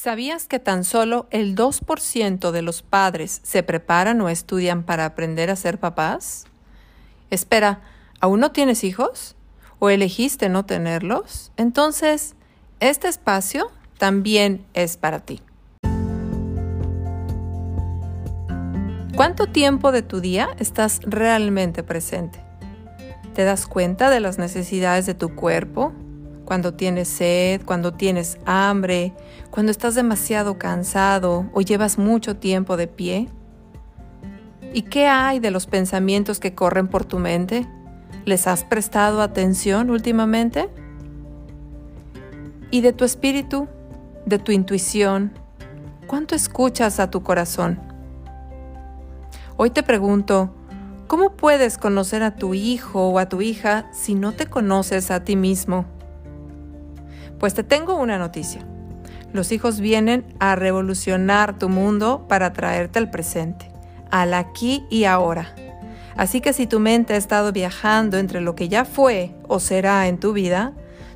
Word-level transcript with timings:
¿Sabías 0.00 0.46
que 0.46 0.60
tan 0.60 0.84
solo 0.84 1.26
el 1.32 1.56
2% 1.56 2.52
de 2.52 2.62
los 2.62 2.82
padres 2.82 3.40
se 3.42 3.64
preparan 3.64 4.20
o 4.20 4.28
estudian 4.28 4.84
para 4.84 5.04
aprender 5.04 5.50
a 5.50 5.56
ser 5.56 5.80
papás? 5.80 6.44
Espera, 7.30 7.80
¿aún 8.20 8.38
no 8.38 8.52
tienes 8.52 8.84
hijos? 8.84 9.34
¿O 9.80 9.90
elegiste 9.90 10.48
no 10.48 10.64
tenerlos? 10.64 11.50
Entonces, 11.56 12.36
este 12.78 13.08
espacio 13.08 13.72
también 13.98 14.64
es 14.72 14.96
para 14.96 15.18
ti. 15.18 15.42
¿Cuánto 19.16 19.48
tiempo 19.48 19.90
de 19.90 20.02
tu 20.02 20.20
día 20.20 20.50
estás 20.60 21.00
realmente 21.02 21.82
presente? 21.82 22.40
¿Te 23.34 23.42
das 23.42 23.66
cuenta 23.66 24.10
de 24.10 24.20
las 24.20 24.38
necesidades 24.38 25.06
de 25.06 25.14
tu 25.14 25.34
cuerpo, 25.34 25.92
cuando 26.48 26.72
tienes 26.72 27.08
sed, 27.08 27.60
cuando 27.66 27.92
tienes 27.92 28.38
hambre, 28.46 29.12
cuando 29.50 29.70
estás 29.70 29.94
demasiado 29.94 30.58
cansado 30.58 31.44
o 31.52 31.60
llevas 31.60 31.98
mucho 31.98 32.36
tiempo 32.36 32.78
de 32.78 32.86
pie? 32.86 33.28
¿Y 34.72 34.80
qué 34.80 35.08
hay 35.08 35.40
de 35.40 35.50
los 35.50 35.66
pensamientos 35.66 36.40
que 36.40 36.54
corren 36.54 36.88
por 36.88 37.04
tu 37.04 37.18
mente? 37.18 37.68
¿Les 38.24 38.46
has 38.46 38.64
prestado 38.64 39.20
atención 39.20 39.90
últimamente? 39.90 40.70
¿Y 42.70 42.80
de 42.80 42.94
tu 42.94 43.04
espíritu, 43.04 43.68
de 44.24 44.38
tu 44.38 44.50
intuición? 44.50 45.32
¿Cuánto 46.06 46.34
escuchas 46.34 46.98
a 46.98 47.10
tu 47.10 47.22
corazón? 47.22 47.78
Hoy 49.58 49.68
te 49.68 49.82
pregunto, 49.82 50.54
¿cómo 51.08 51.36
puedes 51.36 51.76
conocer 51.76 52.22
a 52.22 52.36
tu 52.36 52.54
hijo 52.54 53.08
o 53.08 53.18
a 53.18 53.28
tu 53.28 53.42
hija 53.42 53.86
si 53.92 54.14
no 54.14 54.32
te 54.32 54.46
conoces 54.46 55.10
a 55.10 55.24
ti 55.24 55.36
mismo? 55.36 55.97
Pues 57.38 57.54
te 57.54 57.62
tengo 57.62 57.96
una 57.96 58.18
noticia. 58.18 58.62
Los 59.32 59.52
hijos 59.52 59.80
vienen 59.80 60.24
a 60.40 60.56
revolucionar 60.56 61.58
tu 61.58 61.68
mundo 61.68 62.26
para 62.28 62.52
traerte 62.52 62.98
al 62.98 63.10
presente, 63.10 63.70
al 64.10 64.34
aquí 64.34 64.84
y 64.90 65.04
ahora. 65.04 65.54
Así 66.16 66.40
que 66.40 66.52
si 66.52 66.66
tu 66.66 66.80
mente 66.80 67.14
ha 67.14 67.16
estado 67.16 67.52
viajando 67.52 68.18
entre 68.18 68.40
lo 68.40 68.54
que 68.54 68.68
ya 68.68 68.84
fue 68.84 69.34
o 69.46 69.60
será 69.60 70.08
en 70.08 70.18
tu 70.18 70.32
vida, 70.32 70.72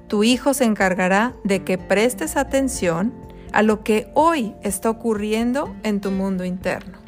tu 0.07 0.23
hijo 0.23 0.55
se 0.55 0.65
encargará 0.65 1.33
de 1.43 1.65
que 1.65 1.79
prestes 1.79 2.37
atención 2.37 3.13
a 3.53 3.63
lo 3.63 3.83
que 3.83 4.11
hoy 4.15 4.55
está 4.63 4.91
ocurriendo 4.91 5.75
en 5.83 6.01
tu 6.01 6.11
mundo 6.11 6.45
interno. 6.45 6.99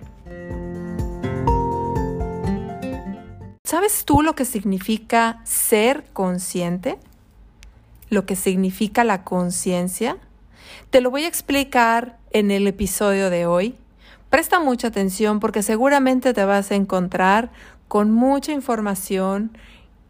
¿Sabes 3.62 4.05
tú 4.05 4.23
lo 4.23 4.34
que 4.34 4.45
significa 4.45 5.41
ser 5.45 6.05
consciente? 6.12 6.99
Lo 8.15 8.25
que 8.25 8.37
significa 8.37 9.05
la 9.05 9.25
conciencia? 9.25 10.17
Te 10.91 11.01
lo 11.01 11.11
voy 11.11 11.25
a 11.25 11.29
explicar 11.29 12.19
en 12.31 12.51
el 12.51 12.67
episodio 12.67 13.29
de 13.29 13.47
hoy. 13.47 13.75
Presta 14.31 14.59
mucha 14.61 14.89
atención 14.89 15.41
porque 15.41 15.62
seguramente 15.62 16.33
te 16.33 16.45
vas 16.45 16.71
a 16.71 16.75
encontrar 16.75 17.51
con 17.89 18.11
mucha 18.11 18.53
información 18.53 19.56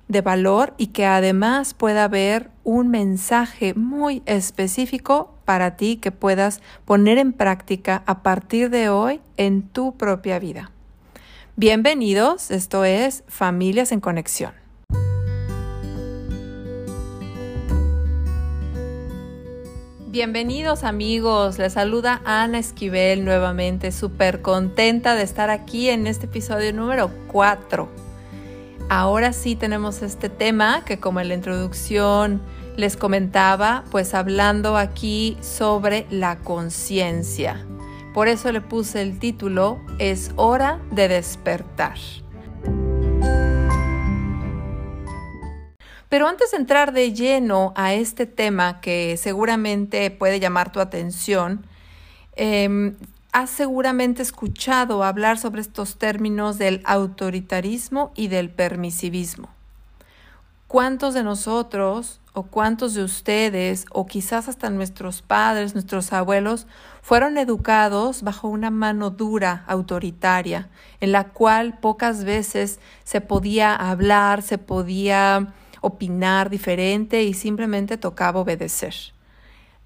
de 0.08 0.20
valor 0.20 0.74
y 0.77 0.88
que 0.88 1.06
además 1.06 1.74
pueda 1.74 2.05
haber 2.05 2.50
un 2.62 2.88
mensaje 2.88 3.74
muy 3.74 4.22
específico 4.27 5.34
para 5.44 5.77
ti 5.77 5.96
que 5.96 6.12
puedas 6.12 6.61
poner 6.84 7.18
en 7.18 7.33
práctica 7.33 8.02
a 8.06 8.22
partir 8.22 8.70
de 8.70 8.89
hoy 8.89 9.20
en 9.36 9.62
tu 9.62 9.96
propia 9.96 10.39
vida. 10.39 10.70
Bienvenidos, 11.56 12.50
esto 12.50 12.84
es 12.84 13.24
Familias 13.28 13.92
en 13.92 14.00
Conexión. 14.00 14.63
Bienvenidos 20.14 20.84
amigos, 20.84 21.58
les 21.58 21.72
saluda 21.72 22.22
Ana 22.24 22.60
Esquivel 22.60 23.24
nuevamente, 23.24 23.90
súper 23.90 24.42
contenta 24.42 25.16
de 25.16 25.24
estar 25.24 25.50
aquí 25.50 25.88
en 25.88 26.06
este 26.06 26.26
episodio 26.26 26.72
número 26.72 27.10
4. 27.26 27.88
Ahora 28.89 29.33
sí 29.33 29.56
tenemos 29.56 30.02
este 30.02 30.28
tema 30.28 30.84
que 30.84 31.00
como 31.00 31.18
en 31.18 31.27
la 31.27 31.34
introducción 31.34 32.40
les 32.77 32.96
comentaba, 32.96 33.83
pues 33.90 34.14
hablando 34.14 34.77
aquí 34.77 35.36
sobre 35.40 36.06
la 36.11 36.39
conciencia. 36.39 37.66
Por 38.14 38.28
eso 38.28 38.52
le 38.52 38.60
puse 38.60 39.02
el 39.02 39.18
título 39.18 39.80
Es 39.98 40.30
hora 40.36 40.78
de 40.92 41.08
despertar. 41.08 41.98
Pero 46.14 46.29
antes 46.29 46.52
de 46.52 46.58
entrar 46.58 46.92
de 46.92 47.13
lleno 47.13 47.73
a 47.75 47.92
este 47.92 48.27
tema 48.27 48.80
que 48.80 49.17
seguramente 49.17 50.13
puede 50.13 50.39
llamar 50.39 50.70
tu 50.70 50.79
atención, 50.79 51.67
em, 52.36 52.95
has 53.33 53.51
seguramente 53.51 54.23
escuchado 54.23 55.02
hablar 55.02 55.39
sobre 55.39 55.61
estos 55.61 55.97
términos 55.97 56.57
del 56.57 56.83
autoritarismo 56.85 58.13
y 58.14 58.29
del 58.29 58.48
permisivismo. 58.48 59.48
¿Cuántos 60.69 61.14
de 61.14 61.25
nosotros 61.25 62.20
o 62.33 62.45
cuántos 62.45 62.95
de 62.95 63.02
ustedes 63.02 63.85
o 63.91 64.07
quizás 64.07 64.48
hasta 64.48 64.70
nuestros 64.70 65.20
padres, 65.20 65.75
nuestros 65.75 66.13
abuelos 66.13 66.69
fueron 67.02 67.39
educados 67.39 68.23
bajo 68.23 68.46
una 68.46 68.70
mano 68.70 69.11
dura, 69.11 69.64
autoritaria, 69.67 70.69
en 71.01 71.11
la 71.11 71.31
cual 71.31 71.77
pocas 71.81 72.23
veces 72.23 72.79
se 73.02 73.20
podía 73.20 73.75
hablar, 73.75 74.42
se 74.42 74.58
podía 74.58 75.52
opinar 75.84 76.50
diferente 76.50 77.22
y 77.22 77.34
simplemente 77.34 77.96
tocaba 77.96 78.40
obedecer. 78.40 78.95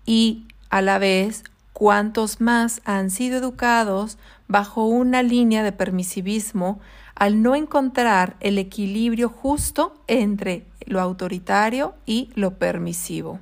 Y 0.07 0.47
a 0.71 0.81
la 0.81 0.99
vez, 0.99 1.45
cuántos 1.73 2.41
más 2.41 2.81
han 2.85 3.11
sido 3.11 3.39
educados 3.39 4.19
bajo 4.49 4.87
una 4.87 5.23
línea 5.23 5.63
de 5.63 5.73
permisivismo 5.73 6.81
al 7.15 7.43
no 7.43 7.55
encontrar 7.55 8.37
el 8.41 8.59
equilibrio 8.59 9.29
justo 9.29 9.95
entre 10.07 10.65
lo 10.87 11.01
autoritario 11.01 11.95
y 12.07 12.31
lo 12.35 12.55
permisivo. 12.55 13.41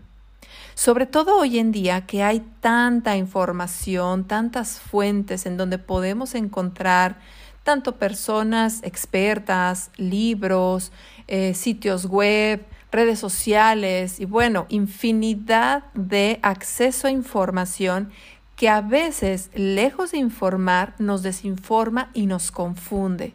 Sobre 0.75 1.07
todo 1.07 1.39
hoy 1.39 1.59
en 1.59 1.73
día 1.73 2.07
que 2.07 2.23
hay 2.23 2.41
tanta 2.61 3.17
información, 3.17 4.25
tantas 4.25 4.81
fuentes 4.81 5.47
en 5.47 5.57
donde 5.57 5.79
podemos 5.79 6.35
encontrar 6.35 7.19
tanto 7.67 7.97
personas 7.97 8.81
expertas, 8.85 9.91
libros, 9.97 10.93
eh, 11.27 11.53
sitios 11.53 12.07
web, 12.07 12.65
redes 12.93 13.19
sociales 13.19 14.21
y 14.21 14.25
bueno, 14.25 14.67
infinidad 14.69 15.83
de 15.93 16.39
acceso 16.43 17.09
a 17.09 17.11
información 17.11 18.13
que 18.55 18.69
a 18.69 18.83
veces, 18.83 19.51
lejos 19.53 20.13
de 20.13 20.19
informar, 20.19 20.95
nos 21.01 21.25
desinforma 21.25 22.11
y 22.15 22.27
nos 22.27 22.53
confunde. 22.53 23.35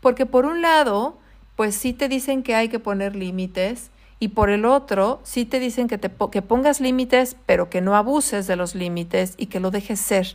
Porque 0.00 0.24
por 0.24 0.46
un 0.46 0.62
lado, 0.62 1.18
pues 1.56 1.74
sí 1.74 1.92
te 1.92 2.08
dicen 2.08 2.44
que 2.44 2.54
hay 2.54 2.68
que 2.68 2.78
poner 2.78 3.16
límites 3.16 3.90
y 4.24 4.28
por 4.28 4.48
el 4.48 4.64
otro, 4.64 5.20
sí 5.22 5.44
te 5.44 5.60
dicen 5.60 5.86
que, 5.86 5.98
te, 5.98 6.10
que 6.32 6.40
pongas 6.40 6.80
límites, 6.80 7.36
pero 7.44 7.68
que 7.68 7.82
no 7.82 7.94
abuses 7.94 8.46
de 8.46 8.56
los 8.56 8.74
límites 8.74 9.34
y 9.36 9.46
que 9.46 9.60
lo 9.60 9.70
dejes 9.70 10.00
ser. 10.00 10.34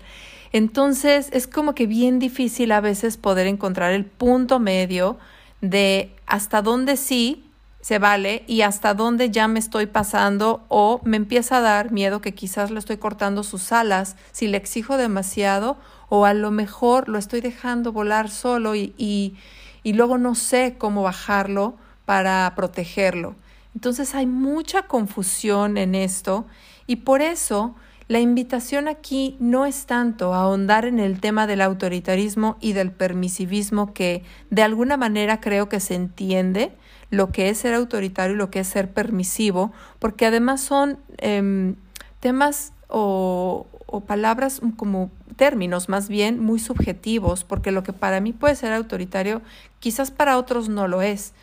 Entonces 0.52 1.30
es 1.32 1.48
como 1.48 1.74
que 1.74 1.88
bien 1.88 2.20
difícil 2.20 2.72
a 2.72 2.82
veces 2.82 3.18
poder 3.18 3.48
encontrar 3.48 3.92
el 3.94 4.06
punto 4.06 4.60
medio 4.60 5.18
de 5.62 6.16
hasta 6.28 6.62
dónde 6.62 6.98
sí 6.98 7.50
se 7.82 7.98
vale 7.98 8.44
y 8.46 8.62
hasta 8.62 8.94
dónde 8.94 9.32
ya 9.32 9.48
me 9.48 9.58
estoy 9.58 9.88
pasando 9.88 10.64
o 10.68 11.02
me 11.04 11.18
empieza 11.18 11.58
a 11.58 11.62
dar 11.62 11.92
miedo 11.92 12.22
que 12.22 12.36
quizás 12.36 12.70
le 12.70 12.78
estoy 12.78 12.98
cortando 12.98 13.42
sus 13.42 13.72
alas 13.72 14.18
si 14.32 14.46
le 14.46 14.58
exijo 14.58 14.98
demasiado 14.98 15.78
o 16.10 16.26
a 16.26 16.36
lo 16.36 16.52
mejor 16.52 17.10
lo 17.10 17.18
estoy 17.18 17.42
dejando 17.42 17.92
volar 17.92 18.30
solo 18.30 18.76
y, 18.76 18.94
y, 19.00 19.34
y 19.82 19.94
luego 19.94 20.20
no 20.20 20.36
sé 20.36 20.76
cómo 20.78 21.02
bajarlo 21.02 21.74
para 22.06 22.54
protegerlo. 22.56 23.34
Entonces 23.76 24.16
hay 24.16 24.26
mucha 24.26 24.84
confusión 24.84 25.78
en 25.78 25.96
esto 25.96 26.46
y 26.88 26.98
por 26.98 27.22
eso 27.22 27.76
la 28.10 28.20
invitación 28.20 28.88
aquí 28.88 29.38
no 29.40 29.68
es 29.68 29.86
tanto 29.86 30.34
ahondar 30.34 30.86
en 30.86 31.00
el 31.00 31.22
tema 31.22 31.46
del 31.46 31.62
autoritarismo 31.62 32.58
y 32.60 32.74
del 32.74 32.92
permisivismo 32.92 33.94
que 33.94 34.24
de 34.50 34.64
alguna 34.64 34.98
manera 34.98 35.40
creo 35.40 35.70
que 35.70 35.80
se 35.80 35.94
entiende 35.94 36.72
lo 37.12 37.32
que 37.32 37.50
es 37.50 37.60
ser 37.60 37.76
autoritario 37.76 38.36
y 38.36 38.38
lo 38.38 38.50
que 38.50 38.62
es 38.62 38.68
ser 38.68 38.92
permisivo, 38.92 39.72
porque 40.00 40.26
además 40.26 40.62
son 40.62 40.98
em, 41.18 41.76
temas 42.20 42.74
o, 42.88 43.68
palabras 44.08 44.62
como 44.76 45.12
términos 45.36 45.88
más 45.88 46.10
bien 46.10 46.40
muy 46.40 46.60
subjetivos, 46.60 47.44
porque 47.44 47.72
lo 47.72 47.84
que 47.84 47.94
para 47.94 48.22
mí 48.22 48.34
puede 48.34 48.56
ser 48.56 48.74
autoritario 48.74 49.42
quizás 49.80 50.10
para 50.10 50.38
otros 50.38 50.68
no 50.68 50.88
lo 50.88 51.04
es. 51.04 51.34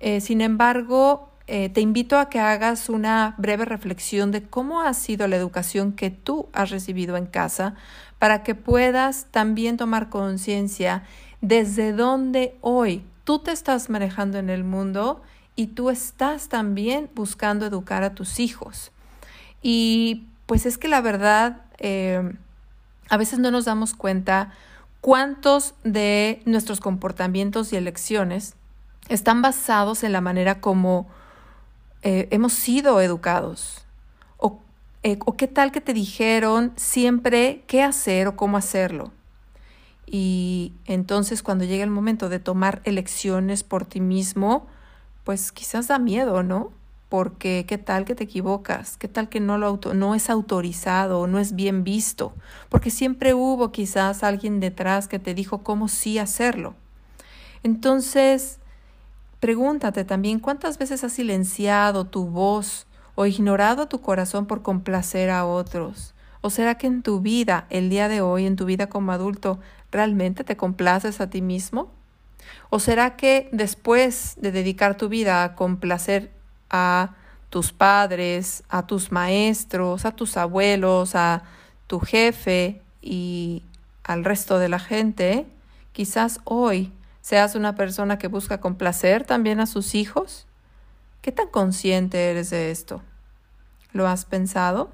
Eh, 0.00 0.20
sin 0.20 0.40
embargo, 0.40 1.30
eh, 1.46 1.68
te 1.68 1.80
invito 1.80 2.18
a 2.18 2.30
que 2.30 2.40
hagas 2.40 2.88
una 2.88 3.34
breve 3.36 3.64
reflexión 3.64 4.30
de 4.30 4.42
cómo 4.42 4.80
ha 4.80 4.94
sido 4.94 5.28
la 5.28 5.36
educación 5.36 5.92
que 5.92 6.10
tú 6.10 6.48
has 6.52 6.70
recibido 6.70 7.16
en 7.16 7.26
casa 7.26 7.74
para 8.18 8.42
que 8.42 8.54
puedas 8.54 9.26
también 9.30 9.76
tomar 9.76 10.08
conciencia 10.08 11.02
desde 11.42 11.92
dónde 11.92 12.56
hoy 12.62 13.04
tú 13.24 13.40
te 13.40 13.52
estás 13.52 13.90
manejando 13.90 14.38
en 14.38 14.48
el 14.48 14.64
mundo 14.64 15.22
y 15.56 15.68
tú 15.68 15.90
estás 15.90 16.48
también 16.48 17.10
buscando 17.14 17.66
educar 17.66 18.02
a 18.02 18.14
tus 18.14 18.40
hijos. 18.40 18.90
Y 19.60 20.26
pues 20.46 20.66
es 20.66 20.78
que 20.78 20.88
la 20.88 21.00
verdad, 21.00 21.62
eh, 21.78 22.32
a 23.08 23.16
veces 23.16 23.38
no 23.38 23.50
nos 23.50 23.66
damos 23.66 23.94
cuenta 23.94 24.52
cuántos 25.00 25.74
de 25.84 26.42
nuestros 26.46 26.80
comportamientos 26.80 27.72
y 27.72 27.76
elecciones 27.76 28.54
están 29.08 29.42
basados 29.42 30.02
en 30.02 30.12
la 30.12 30.22
manera 30.22 30.60
como 30.60 31.06
eh, 32.04 32.28
hemos 32.30 32.52
sido 32.52 33.00
educados. 33.00 33.84
Eh, 35.06 35.18
o 35.26 35.36
qué 35.36 35.46
tal 35.46 35.70
que 35.70 35.82
te 35.82 35.92
dijeron 35.92 36.72
siempre 36.76 37.62
qué 37.66 37.82
hacer 37.82 38.26
o 38.26 38.36
cómo 38.36 38.56
hacerlo. 38.56 39.12
Y 40.06 40.72
entonces 40.86 41.42
cuando 41.42 41.66
llega 41.66 41.84
el 41.84 41.90
momento 41.90 42.30
de 42.30 42.38
tomar 42.38 42.80
elecciones 42.84 43.64
por 43.64 43.84
ti 43.84 44.00
mismo, 44.00 44.66
pues 45.22 45.52
quizás 45.52 45.88
da 45.88 45.98
miedo, 45.98 46.42
¿no? 46.42 46.72
Porque 47.10 47.66
qué 47.68 47.76
tal 47.76 48.06
que 48.06 48.14
te 48.14 48.24
equivocas, 48.24 48.96
qué 48.96 49.06
tal 49.06 49.28
que 49.28 49.40
no, 49.40 49.58
lo 49.58 49.78
no 49.92 50.14
es 50.14 50.30
autorizado 50.30 51.20
o 51.20 51.26
no 51.26 51.38
es 51.38 51.54
bien 51.54 51.84
visto, 51.84 52.32
porque 52.70 52.90
siempre 52.90 53.34
hubo 53.34 53.72
quizás 53.72 54.24
alguien 54.24 54.58
detrás 54.58 55.06
que 55.06 55.18
te 55.18 55.34
dijo 55.34 55.62
cómo 55.62 55.88
sí 55.88 56.18
hacerlo. 56.18 56.74
Entonces, 57.62 58.58
pregúntate 59.44 60.06
también 60.06 60.38
cuántas 60.38 60.78
veces 60.78 61.04
has 61.04 61.12
silenciado 61.12 62.06
tu 62.06 62.24
voz 62.24 62.86
o 63.14 63.26
ignorado 63.26 63.88
tu 63.88 64.00
corazón 64.00 64.46
por 64.46 64.62
complacer 64.62 65.28
a 65.28 65.44
otros. 65.44 66.14
¿O 66.40 66.48
será 66.48 66.78
que 66.78 66.86
en 66.86 67.02
tu 67.02 67.20
vida, 67.20 67.66
el 67.68 67.90
día 67.90 68.08
de 68.08 68.22
hoy, 68.22 68.46
en 68.46 68.56
tu 68.56 68.64
vida 68.64 68.86
como 68.86 69.12
adulto, 69.12 69.60
realmente 69.92 70.44
te 70.44 70.56
complaces 70.56 71.20
a 71.20 71.28
ti 71.28 71.42
mismo? 71.42 71.92
¿O 72.70 72.78
será 72.78 73.16
que 73.16 73.50
después 73.52 74.36
de 74.38 74.50
dedicar 74.50 74.96
tu 74.96 75.10
vida 75.10 75.44
a 75.44 75.54
complacer 75.54 76.30
a 76.70 77.10
tus 77.50 77.70
padres, 77.70 78.64
a 78.70 78.86
tus 78.86 79.12
maestros, 79.12 80.06
a 80.06 80.12
tus 80.12 80.38
abuelos, 80.38 81.14
a 81.14 81.42
tu 81.86 82.00
jefe 82.00 82.80
y 83.02 83.62
al 84.04 84.24
resto 84.24 84.58
de 84.58 84.70
la 84.70 84.78
gente, 84.78 85.44
quizás 85.92 86.40
hoy 86.44 86.94
seas 87.24 87.54
una 87.54 87.74
persona 87.74 88.18
que 88.18 88.28
busca 88.28 88.60
complacer 88.60 89.24
también 89.24 89.58
a 89.58 89.64
sus 89.64 89.94
hijos? 89.94 90.46
¿Qué 91.22 91.32
tan 91.32 91.48
consciente 91.48 92.30
eres 92.30 92.50
de 92.50 92.70
esto? 92.70 93.00
¿Lo 93.94 94.06
has 94.06 94.26
pensado? 94.26 94.92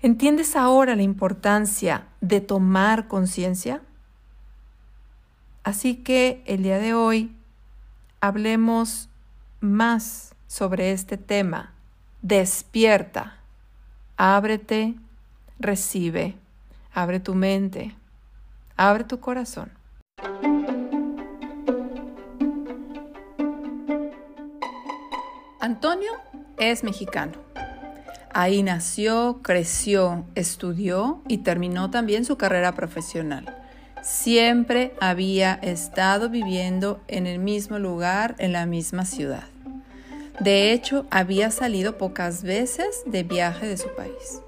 ¿Entiendes 0.00 0.54
ahora 0.54 0.94
la 0.94 1.02
importancia 1.02 2.06
de 2.20 2.40
tomar 2.40 3.08
conciencia? 3.08 3.82
Así 5.68 5.96
que 5.96 6.42
el 6.46 6.62
día 6.62 6.78
de 6.78 6.94
hoy 6.94 7.36
hablemos 8.22 9.10
más 9.60 10.34
sobre 10.46 10.92
este 10.92 11.18
tema. 11.18 11.74
Despierta, 12.22 13.36
ábrete, 14.16 14.94
recibe, 15.58 16.36
abre 16.94 17.20
tu 17.20 17.34
mente, 17.34 17.94
abre 18.78 19.04
tu 19.04 19.20
corazón. 19.20 19.70
Antonio 25.60 26.12
es 26.56 26.82
mexicano. 26.82 27.32
Ahí 28.32 28.62
nació, 28.62 29.40
creció, 29.42 30.24
estudió 30.34 31.20
y 31.28 31.38
terminó 31.38 31.90
también 31.90 32.24
su 32.24 32.38
carrera 32.38 32.72
profesional. 32.72 33.57
Siempre 34.02 34.94
había 35.00 35.54
estado 35.54 36.30
viviendo 36.30 37.00
en 37.08 37.26
el 37.26 37.38
mismo 37.38 37.78
lugar, 37.78 38.34
en 38.38 38.52
la 38.52 38.66
misma 38.66 39.04
ciudad. 39.04 39.44
De 40.40 40.72
hecho, 40.72 41.06
había 41.10 41.50
salido 41.50 41.98
pocas 41.98 42.42
veces 42.42 43.02
de 43.06 43.24
viaje 43.24 43.66
de 43.66 43.76
su 43.76 43.88
país. 43.96 44.40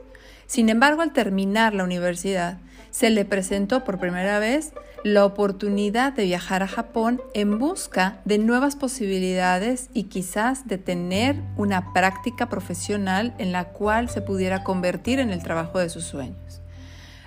Sin 0.46 0.68
embargo, 0.68 1.02
al 1.02 1.12
terminar 1.12 1.74
la 1.74 1.84
universidad, 1.84 2.58
se 2.90 3.10
le 3.10 3.24
presentó 3.24 3.84
por 3.84 3.98
primera 3.98 4.38
vez 4.38 4.72
la 5.02 5.24
oportunidad 5.24 6.12
de 6.12 6.24
viajar 6.24 6.62
a 6.62 6.68
Japón 6.68 7.20
en 7.34 7.58
busca 7.58 8.18
de 8.24 8.38
nuevas 8.38 8.76
posibilidades 8.76 9.88
y 9.94 10.04
quizás 10.04 10.68
de 10.68 10.78
tener 10.78 11.36
una 11.56 11.92
práctica 11.92 12.48
profesional 12.48 13.34
en 13.38 13.52
la 13.52 13.68
cual 13.70 14.10
se 14.10 14.20
pudiera 14.20 14.62
convertir 14.62 15.18
en 15.18 15.30
el 15.30 15.42
trabajo 15.42 15.78
de 15.78 15.88
sus 15.88 16.04
sueños. 16.04 16.60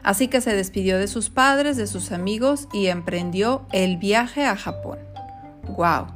Así 0.04 0.28
que 0.28 0.42
se 0.42 0.54
despidió 0.54 0.98
de 0.98 1.08
sus 1.08 1.30
padres, 1.30 1.78
de 1.78 1.88
sus 1.88 2.12
amigos 2.12 2.68
y 2.74 2.88
emprendió 2.88 3.66
el 3.72 3.98
viaje 3.98 4.46
a 4.46 4.58
Japón. 4.58 5.00
¡Wow! 5.78 6.08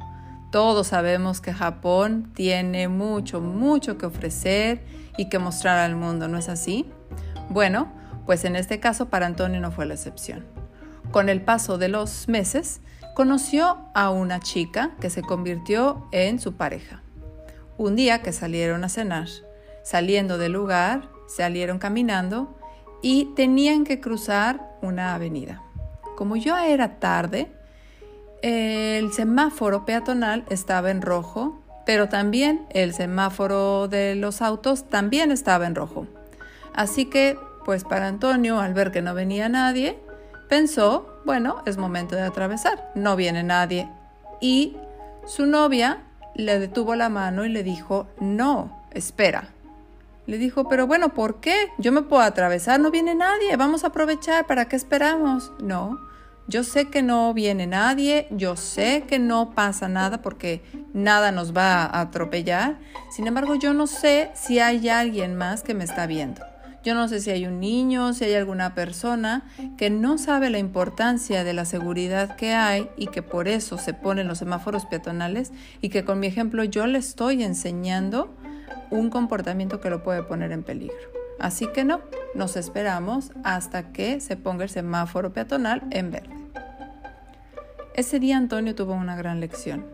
Todos 0.52 0.88
sabemos 0.88 1.40
que 1.40 1.52
Japón 1.52 2.30
tiene 2.34 2.88
mucho, 2.88 3.40
mucho 3.40 3.98
que 3.98 4.06
ofrecer 4.06 4.84
y 5.16 5.28
que 5.28 5.38
mostrar 5.38 5.78
al 5.78 5.96
mundo, 5.96 6.28
¿no 6.28 6.38
es 6.38 6.48
así? 6.48 6.90
Bueno, 7.48 7.90
pues 8.26 8.44
en 8.44 8.56
este 8.56 8.78
caso 8.78 9.08
para 9.08 9.26
Antonio 9.26 9.60
no 9.60 9.72
fue 9.72 9.86
la 9.86 9.94
excepción. 9.94 10.44
Con 11.10 11.30
el 11.30 11.40
paso 11.40 11.78
de 11.78 11.88
los 11.88 12.28
meses, 12.28 12.80
conoció 13.14 13.78
a 13.94 14.10
una 14.10 14.40
chica 14.40 14.92
que 15.00 15.08
se 15.08 15.22
convirtió 15.22 16.06
en 16.12 16.38
su 16.38 16.54
pareja. 16.56 17.02
Un 17.78 17.96
día 17.96 18.22
que 18.22 18.32
salieron 18.32 18.84
a 18.84 18.88
cenar, 18.88 19.28
saliendo 19.82 20.36
del 20.36 20.52
lugar, 20.52 21.08
salieron 21.26 21.78
caminando 21.78 22.57
y 23.02 23.26
tenían 23.36 23.84
que 23.84 24.00
cruzar 24.00 24.76
una 24.82 25.14
avenida. 25.14 25.62
Como 26.16 26.36
ya 26.36 26.66
era 26.66 26.98
tarde, 26.98 27.48
el 28.42 29.12
semáforo 29.12 29.84
peatonal 29.84 30.44
estaba 30.48 30.90
en 30.90 31.02
rojo, 31.02 31.60
pero 31.86 32.08
también 32.08 32.66
el 32.70 32.92
semáforo 32.92 33.88
de 33.88 34.14
los 34.14 34.42
autos 34.42 34.88
también 34.88 35.30
estaba 35.30 35.66
en 35.66 35.74
rojo. 35.74 36.06
Así 36.74 37.06
que, 37.06 37.38
pues 37.64 37.84
para 37.84 38.08
Antonio, 38.08 38.60
al 38.60 38.74
ver 38.74 38.92
que 38.92 39.02
no 39.02 39.14
venía 39.14 39.48
nadie, 39.48 39.98
pensó, 40.48 41.20
bueno, 41.24 41.62
es 41.66 41.76
momento 41.76 42.16
de 42.16 42.22
atravesar, 42.22 42.90
no 42.94 43.16
viene 43.16 43.42
nadie. 43.42 43.88
Y 44.40 44.76
su 45.26 45.46
novia 45.46 46.02
le 46.34 46.58
detuvo 46.58 46.94
la 46.94 47.08
mano 47.08 47.44
y 47.44 47.48
le 47.48 47.62
dijo, 47.62 48.06
no, 48.20 48.82
espera, 48.92 49.48
le 50.28 50.36
dijo, 50.36 50.68
pero 50.68 50.86
bueno, 50.86 51.14
¿por 51.14 51.40
qué? 51.40 51.70
Yo 51.78 51.90
me 51.90 52.02
puedo 52.02 52.22
atravesar, 52.22 52.78
no 52.78 52.90
viene 52.90 53.14
nadie, 53.14 53.56
vamos 53.56 53.82
a 53.82 53.86
aprovechar, 53.86 54.46
¿para 54.46 54.66
qué 54.66 54.76
esperamos? 54.76 55.52
No, 55.58 55.98
yo 56.46 56.64
sé 56.64 56.90
que 56.90 57.02
no 57.02 57.32
viene 57.32 57.66
nadie, 57.66 58.28
yo 58.30 58.54
sé 58.54 59.04
que 59.08 59.18
no 59.18 59.54
pasa 59.54 59.88
nada 59.88 60.20
porque 60.20 60.62
nada 60.92 61.32
nos 61.32 61.56
va 61.56 61.82
a 61.82 62.02
atropellar, 62.02 62.78
sin 63.10 63.26
embargo 63.26 63.54
yo 63.54 63.72
no 63.72 63.86
sé 63.86 64.30
si 64.34 64.58
hay 64.58 64.90
alguien 64.90 65.34
más 65.34 65.62
que 65.62 65.72
me 65.72 65.84
está 65.84 66.06
viendo. 66.06 66.42
Yo 66.84 66.94
no 66.94 67.08
sé 67.08 67.20
si 67.20 67.30
hay 67.30 67.46
un 67.46 67.58
niño, 67.58 68.12
si 68.12 68.24
hay 68.24 68.34
alguna 68.34 68.74
persona 68.74 69.48
que 69.78 69.88
no 69.88 70.18
sabe 70.18 70.48
la 70.50 70.58
importancia 70.58 71.42
de 71.42 71.52
la 71.54 71.64
seguridad 71.64 72.36
que 72.36 72.52
hay 72.52 72.88
y 72.96 73.08
que 73.08 73.22
por 73.22 73.48
eso 73.48 73.78
se 73.78 73.94
ponen 73.94 74.28
los 74.28 74.38
semáforos 74.38 74.84
peatonales 74.86 75.52
y 75.80 75.88
que 75.88 76.04
con 76.04 76.20
mi 76.20 76.26
ejemplo 76.26 76.64
yo 76.64 76.86
le 76.86 76.98
estoy 76.98 77.42
enseñando 77.42 78.34
un 78.90 79.10
comportamiento 79.10 79.80
que 79.80 79.90
lo 79.90 80.02
puede 80.02 80.22
poner 80.22 80.52
en 80.52 80.62
peligro. 80.62 80.96
Así 81.38 81.68
que 81.68 81.84
no, 81.84 82.00
nos 82.34 82.56
esperamos 82.56 83.32
hasta 83.44 83.92
que 83.92 84.20
se 84.20 84.36
ponga 84.36 84.64
el 84.64 84.70
semáforo 84.70 85.32
peatonal 85.32 85.82
en 85.90 86.10
verde. 86.10 86.34
Ese 87.94 88.18
día 88.20 88.36
Antonio 88.36 88.74
tuvo 88.74 88.94
una 88.94 89.16
gran 89.16 89.40
lección 89.40 89.84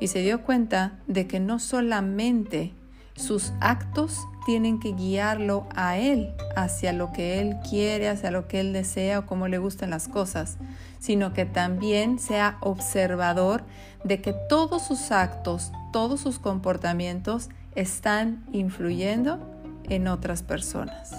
y 0.00 0.08
se 0.08 0.20
dio 0.20 0.42
cuenta 0.42 0.98
de 1.06 1.26
que 1.26 1.40
no 1.40 1.58
solamente 1.58 2.74
sus 3.14 3.52
actos 3.60 4.20
tienen 4.46 4.80
que 4.80 4.92
guiarlo 4.92 5.66
a 5.74 5.98
él 5.98 6.34
hacia 6.56 6.92
lo 6.92 7.12
que 7.12 7.40
él 7.40 7.56
quiere, 7.68 8.08
hacia 8.08 8.30
lo 8.30 8.48
que 8.48 8.60
él 8.60 8.72
desea 8.72 9.18
o 9.18 9.26
cómo 9.26 9.48
le 9.48 9.58
gustan 9.58 9.90
las 9.90 10.08
cosas, 10.08 10.56
sino 10.98 11.32
que 11.32 11.44
también 11.44 12.18
sea 12.18 12.56
observador 12.60 13.64
de 14.04 14.22
que 14.22 14.34
todos 14.48 14.86
sus 14.86 15.10
actos, 15.10 15.72
todos 15.92 16.20
sus 16.20 16.38
comportamientos 16.38 17.50
están 17.78 18.44
influyendo 18.50 19.38
en 19.84 20.08
otras 20.08 20.42
personas. 20.42 21.12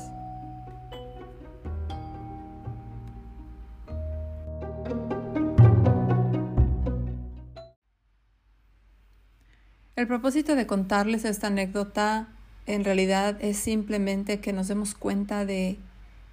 El 9.95 10.05
propósito 10.07 10.55
de 10.55 10.67
contarles 10.67 11.23
esta 11.23 11.47
anécdota 11.47 12.27
en 12.65 12.83
realidad 12.83 13.37
es 13.39 13.55
simplemente 13.55 14.41
que 14.41 14.51
nos 14.51 14.67
demos 14.67 14.95
cuenta 14.95 15.45
de 15.45 15.79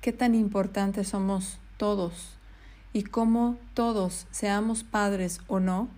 qué 0.00 0.12
tan 0.12 0.35
importantes 0.35 1.09
somos 1.09 1.61
todos 1.76 2.37
y 2.92 3.04
cómo 3.04 3.59
todos, 3.75 4.26
seamos 4.33 4.83
padres 4.83 5.40
o 5.47 5.61
no, 5.61 5.88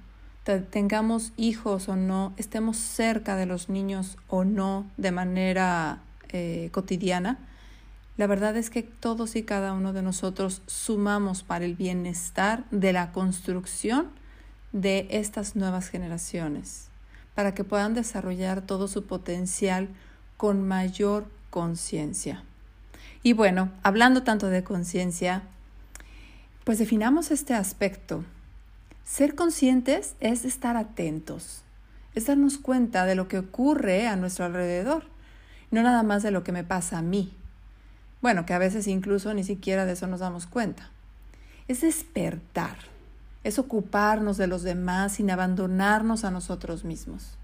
tengamos 0.71 1.33
hijos 1.37 1.89
o 1.89 1.97
no, 1.97 2.33
estemos 2.37 2.77
cerca 2.77 3.37
de 3.37 3.47
los 3.47 3.69
niños 3.69 4.17
o 4.29 4.45
no 4.45 4.87
de 4.97 5.13
manera 5.13 6.01
eh, 6.31 6.71
cotidiana, 6.73 7.39
La 8.17 8.27
verdad 8.27 8.57
es 8.57 8.69
que 8.69 8.83
todos 8.83 9.37
y 9.37 9.45
cada 9.45 9.73
uno 9.73 9.93
de 9.93 10.03
nosotros 10.03 10.63
sumamos 10.67 11.45
para 11.45 11.65
el 11.65 11.77
bienestar 11.77 12.65
de 12.73 12.93
la 12.93 13.13
construcción 13.13 14.09
de 14.73 15.07
estas 15.11 15.55
nuevas 15.55 15.89
generaciones, 15.89 16.89
para 17.37 17.55
que 17.55 17.63
puedan 17.63 17.95
desarrollar 17.95 18.63
todo 18.63 18.89
su 18.89 19.07
potencial 19.07 19.89
con 20.37 20.67
mayor 20.67 21.27
conciencia. 21.51 22.43
Y 23.23 23.35
bueno, 23.35 23.71
hablando 23.83 24.25
tanto 24.25 24.49
de 24.49 24.65
conciencia, 24.65 25.43
pues 26.65 26.79
definamos 26.79 27.31
este 27.31 27.55
aspecto. 27.55 28.25
Ser 29.09 29.35
conscientes 29.35 30.17
es 30.21 30.45
estar 30.45 30.77
atentos, 30.77 31.63
es 32.15 32.27
darnos 32.27 32.59
cuenta 32.59 33.07
de 33.07 33.15
lo 33.15 33.27
que 33.27 33.39
ocurre 33.39 34.07
a 34.07 34.17
nuestro 34.17 34.45
alrededor, 34.45 35.05
no 35.71 35.83
nada 35.83 36.03
más 36.03 36.23
de 36.23 36.31
lo 36.31 36.45
que 36.45 36.53
me 36.53 36.63
pasa 36.63 36.99
a 36.99 37.03
mí, 37.03 37.33
bueno, 38.21 38.45
que 38.45 38.53
a 38.53 38.59
veces 38.59 38.87
incluso 38.87 39.33
ni 39.33 39.45
siquiera 39.45 39.87
de 39.87 39.93
eso 39.93 40.07
nos 40.07 40.21
damos 40.21 40.47
cuenta. 40.47 40.91
Es 41.69 41.81
despertar, 41.81 42.77
es 43.45 43.59
ocuparnos 43.59 44.37
de 44.37 44.47
los 44.47 44.63
demás 44.63 45.15
sin 45.15 45.31
abandonarnos 45.31 46.25
a 46.25 46.31
nosotros 46.31 46.85
mismos. 46.85 47.39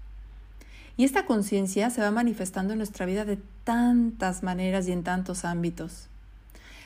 Y 0.97 1.03
esta 1.03 1.25
conciencia 1.25 1.89
se 1.89 2.01
va 2.01 2.11
manifestando 2.11 2.73
en 2.73 2.77
nuestra 2.77 3.07
vida 3.07 3.25
de 3.25 3.39
tantas 3.63 4.43
maneras 4.43 4.87
y 4.87 4.91
en 4.91 5.03
tantos 5.03 5.43
ámbitos. 5.43 6.09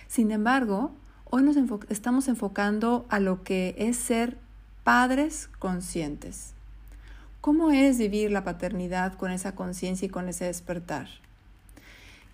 Sin 0.07 0.31
embargo, 0.31 0.91
hoy 1.25 1.43
nos 1.43 1.57
estamos 1.89 2.29
enfocando 2.29 3.05
a 3.09 3.19
lo 3.19 3.43
que 3.43 3.75
es 3.77 3.97
ser 3.97 4.37
padres 4.89 5.51
conscientes. 5.59 6.53
¿Cómo 7.41 7.69
es 7.69 7.99
vivir 7.99 8.31
la 8.31 8.43
paternidad 8.43 9.13
con 9.13 9.29
esa 9.29 9.53
conciencia 9.53 10.07
y 10.07 10.09
con 10.09 10.27
ese 10.27 10.45
despertar? 10.45 11.07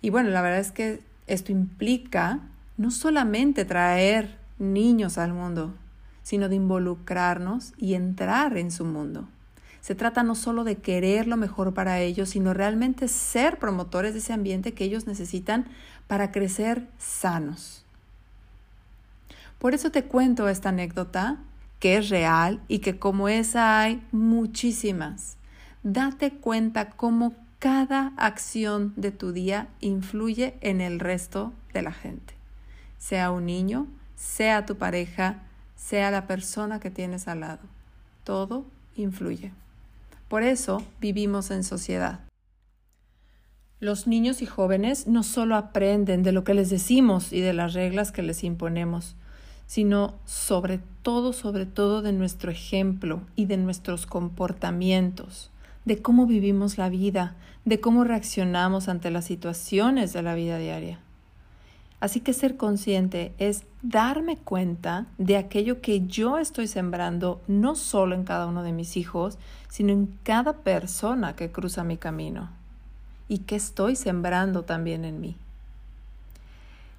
Y 0.00 0.08
bueno, 0.08 0.30
la 0.30 0.40
verdad 0.40 0.60
es 0.60 0.72
que 0.72 1.02
esto 1.26 1.52
implica 1.52 2.40
no 2.78 2.90
solamente 2.90 3.66
traer 3.66 4.38
niños 4.58 5.18
al 5.18 5.34
mundo, 5.34 5.74
sino 6.22 6.48
de 6.48 6.56
involucrarnos 6.56 7.74
y 7.76 7.92
entrar 7.92 8.56
en 8.56 8.70
su 8.70 8.86
mundo. 8.86 9.28
Se 9.82 9.94
trata 9.94 10.22
no 10.22 10.34
solo 10.34 10.64
de 10.64 10.76
querer 10.76 11.26
lo 11.26 11.36
mejor 11.36 11.74
para 11.74 12.00
ellos, 12.00 12.30
sino 12.30 12.54
realmente 12.54 13.08
ser 13.08 13.58
promotores 13.58 14.14
de 14.14 14.20
ese 14.20 14.32
ambiente 14.32 14.72
que 14.72 14.84
ellos 14.84 15.06
necesitan 15.06 15.66
para 16.06 16.32
crecer 16.32 16.88
sanos. 16.96 17.84
Por 19.58 19.74
eso 19.74 19.90
te 19.90 20.04
cuento 20.04 20.48
esta 20.48 20.70
anécdota, 20.70 21.36
que 21.78 21.96
es 21.96 22.08
real 22.08 22.60
y 22.68 22.78
que 22.78 22.98
como 22.98 23.28
esa 23.28 23.80
hay 23.80 24.02
muchísimas. 24.12 25.36
Date 25.82 26.32
cuenta 26.32 26.90
cómo 26.90 27.34
cada 27.58 28.12
acción 28.16 28.92
de 28.96 29.10
tu 29.12 29.32
día 29.32 29.68
influye 29.80 30.56
en 30.60 30.80
el 30.80 31.00
resto 31.00 31.52
de 31.72 31.82
la 31.82 31.92
gente. 31.92 32.34
Sea 32.98 33.30
un 33.30 33.46
niño, 33.46 33.86
sea 34.14 34.66
tu 34.66 34.76
pareja, 34.76 35.42
sea 35.76 36.10
la 36.10 36.26
persona 36.26 36.80
que 36.80 36.90
tienes 36.90 37.28
al 37.28 37.40
lado. 37.40 37.62
Todo 38.24 38.64
influye. 38.96 39.52
Por 40.28 40.42
eso 40.42 40.82
vivimos 41.00 41.50
en 41.50 41.62
sociedad. 41.62 42.20
Los 43.78 44.06
niños 44.06 44.42
y 44.42 44.46
jóvenes 44.46 45.06
no 45.06 45.22
solo 45.22 45.54
aprenden 45.54 46.22
de 46.22 46.32
lo 46.32 46.44
que 46.44 46.54
les 46.54 46.70
decimos 46.70 47.32
y 47.32 47.40
de 47.40 47.52
las 47.52 47.74
reglas 47.74 48.10
que 48.10 48.22
les 48.22 48.42
imponemos, 48.42 49.16
sino 49.66 50.14
sobre 50.24 50.80
todo, 51.02 51.32
sobre 51.32 51.66
todo 51.66 52.02
de 52.02 52.12
nuestro 52.12 52.50
ejemplo 52.50 53.20
y 53.34 53.46
de 53.46 53.56
nuestros 53.56 54.06
comportamientos 54.06 55.50
de 55.86 56.02
cómo 56.02 56.26
vivimos 56.26 56.76
la 56.76 56.90
vida, 56.90 57.36
de 57.64 57.80
cómo 57.80 58.04
reaccionamos 58.04 58.88
ante 58.88 59.10
las 59.10 59.24
situaciones 59.24 60.12
de 60.12 60.22
la 60.22 60.34
vida 60.34 60.58
diaria. 60.58 60.98
Así 62.00 62.20
que 62.20 62.34
ser 62.34 62.56
consciente 62.58 63.32
es 63.38 63.64
darme 63.82 64.36
cuenta 64.36 65.06
de 65.16 65.38
aquello 65.38 65.80
que 65.80 66.04
yo 66.06 66.36
estoy 66.38 66.66
sembrando 66.66 67.40
no 67.46 67.74
solo 67.74 68.14
en 68.14 68.24
cada 68.24 68.46
uno 68.46 68.62
de 68.62 68.72
mis 68.72 68.96
hijos, 68.98 69.38
sino 69.70 69.92
en 69.92 70.18
cada 70.24 70.58
persona 70.58 71.36
que 71.36 71.50
cruza 71.50 71.84
mi 71.84 71.96
camino 71.96 72.50
y 73.28 73.38
que 73.38 73.56
estoy 73.56 73.96
sembrando 73.96 74.64
también 74.64 75.04
en 75.04 75.20
mí. 75.20 75.36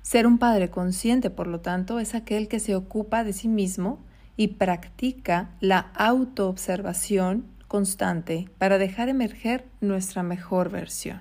Ser 0.07 0.25
un 0.25 0.37
padre 0.37 0.69
consciente, 0.69 1.29
por 1.29 1.47
lo 1.47 1.59
tanto, 1.59 1.99
es 1.99 2.15
aquel 2.15 2.47
que 2.47 2.61
se 2.61 2.77
ocupa 2.77 3.25
de 3.25 3.33
sí 3.33 3.49
mismo 3.49 3.99
y 4.37 4.47
practica 4.47 5.49
la 5.59 5.91
autoobservación 5.95 7.43
constante 7.67 8.49
para 8.57 8.77
dejar 8.77 9.09
emerger 9.09 9.65
nuestra 9.81 10.23
mejor 10.23 10.69
versión. 10.69 11.19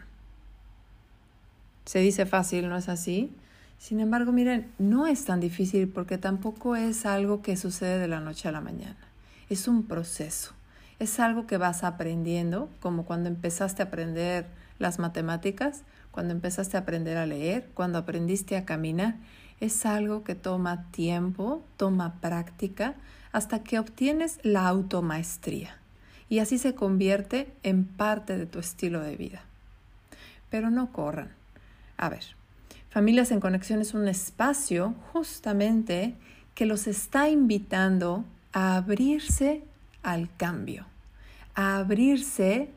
Se 1.85 1.99
dice 1.99 2.27
fácil, 2.27 2.69
¿no 2.69 2.77
es 2.77 2.89
así? 2.89 3.33
Sin 3.77 3.99
embargo, 3.99 4.31
miren, 4.31 4.71
no 4.79 5.09
es 5.09 5.25
tan 5.25 5.41
difícil 5.41 5.89
porque 5.89 6.17
tampoco 6.17 6.77
es 6.77 7.07
algo 7.07 7.43
que 7.43 7.57
sucede 7.57 7.99
de 7.99 8.07
la 8.07 8.21
noche 8.21 8.49
a 8.49 8.53
la 8.53 8.61
mañana. 8.61 9.09
Es 9.51 9.67
un 9.67 9.83
proceso. 9.83 10.53
Es 11.01 11.19
algo 11.19 11.49
que 11.49 11.57
vas 11.57 11.83
aprendiendo, 11.83 12.71
como 12.79 13.05
cuando 13.05 13.29
empezaste 13.29 13.83
a 13.83 13.87
aprender 13.87 14.47
las 14.79 15.01
matemáticas, 15.01 15.83
cuando 16.17 16.33
empezaste 16.33 16.79
a 16.79 16.81
aprender 16.81 17.19
a 17.19 17.27
leer, 17.27 17.69
cuando 17.75 17.99
aprendiste 17.99 18.57
a 18.57 18.65
caminar. 18.65 19.17
Es 19.61 19.85
algo 19.85 20.25
que 20.25 20.35
toma 20.35 20.91
tiempo, 20.93 21.63
toma 21.77 22.23
práctica, 22.23 22.95
hasta 23.33 23.63
que 23.63 23.79
obtienes 23.79 24.39
la 24.43 24.67
automaestría 24.67 25.77
y 26.31 26.39
así 26.39 26.57
se 26.57 26.75
convierte 26.75 27.53
en 27.63 27.85
parte 27.85 28.39
de 28.39 28.47
tu 28.47 28.61
estilo 28.61 29.03
de 29.03 29.15
vida. 29.15 29.43
Pero 30.49 30.71
no 30.71 30.91
corran. 30.91 31.33
A 31.99 32.09
ver, 32.09 32.25
Familias 32.89 33.31
en 33.31 33.41
Conexión 33.41 33.83
es 33.83 33.93
un 33.93 34.09
espacio 34.09 34.95
justamente 35.13 36.15
que 36.55 36.65
los 36.65 36.87
está 36.87 37.29
invitando 37.29 38.25
a 38.55 38.77
abrirse 38.77 39.65
al 40.03 40.35
cambio, 40.39 40.87
a 41.55 41.77
abrirse 41.77 42.71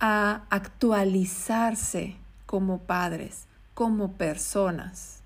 a 0.00 0.44
actualizarse 0.48 2.16
como 2.46 2.78
padres, 2.78 3.44
como 3.74 4.12
personas. 4.12 5.20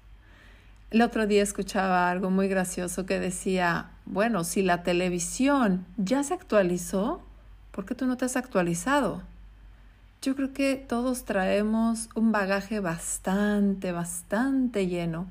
El 0.90 1.02
otro 1.02 1.26
día 1.26 1.42
escuchaba 1.42 2.10
algo 2.10 2.30
muy 2.30 2.48
gracioso 2.48 3.06
que 3.06 3.20
decía, 3.20 3.90
bueno, 4.06 4.42
si 4.42 4.62
la 4.62 4.82
televisión 4.82 5.86
ya 5.96 6.24
se 6.24 6.34
actualizó, 6.34 7.22
¿Por 7.70 7.84
qué 7.84 7.94
tú 7.94 8.06
no 8.06 8.16
te 8.16 8.24
has 8.24 8.36
actualizado? 8.36 9.22
Yo 10.22 10.34
creo 10.34 10.52
que 10.52 10.76
todos 10.76 11.24
traemos 11.24 12.08
un 12.14 12.32
bagaje 12.32 12.80
bastante, 12.80 13.92
bastante 13.92 14.86
lleno 14.86 15.28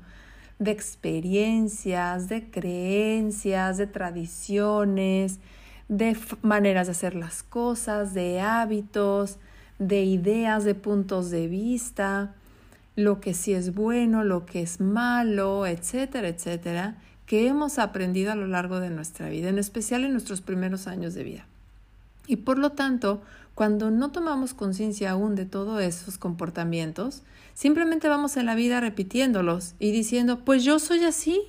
de 0.58 0.70
experiencias, 0.70 2.28
de 2.28 2.50
creencias, 2.50 3.76
de 3.76 3.86
tradiciones, 3.86 5.38
de 5.88 6.16
maneras 6.42 6.86
de 6.86 6.92
hacer 6.92 7.14
las 7.14 7.42
cosas, 7.42 8.14
de 8.14 8.40
hábitos, 8.40 9.38
de 9.80 10.04
ideas, 10.04 10.62
de 10.62 10.76
puntos 10.76 11.30
de 11.30 11.48
vista, 11.48 12.34
lo 12.94 13.20
que 13.20 13.34
sí 13.34 13.54
es 13.54 13.74
bueno, 13.74 14.22
lo 14.22 14.46
que 14.46 14.60
es 14.60 14.78
malo, 14.78 15.66
etcétera, 15.66 16.28
etcétera, 16.28 16.98
que 17.26 17.48
hemos 17.48 17.78
aprendido 17.78 18.30
a 18.30 18.36
lo 18.36 18.46
largo 18.46 18.78
de 18.78 18.90
nuestra 18.90 19.28
vida, 19.28 19.48
en 19.48 19.58
especial 19.58 20.04
en 20.04 20.12
nuestros 20.12 20.42
primeros 20.42 20.86
años 20.86 21.14
de 21.14 21.24
vida. 21.24 21.46
Y 22.26 22.36
por 22.36 22.58
lo 22.58 22.72
tanto, 22.72 23.22
cuando 23.54 23.90
no 23.90 24.10
tomamos 24.10 24.52
conciencia 24.52 25.12
aún 25.12 25.34
de 25.34 25.46
todos 25.46 25.80
esos 25.80 26.18
comportamientos, 26.18 27.22
simplemente 27.54 28.08
vamos 28.08 28.36
en 28.36 28.46
la 28.46 28.54
vida 28.54 28.80
repitiéndolos 28.80 29.74
y 29.78 29.92
diciendo, 29.92 30.44
pues 30.44 30.62
yo 30.62 30.78
soy 30.78 31.04
así, 31.04 31.42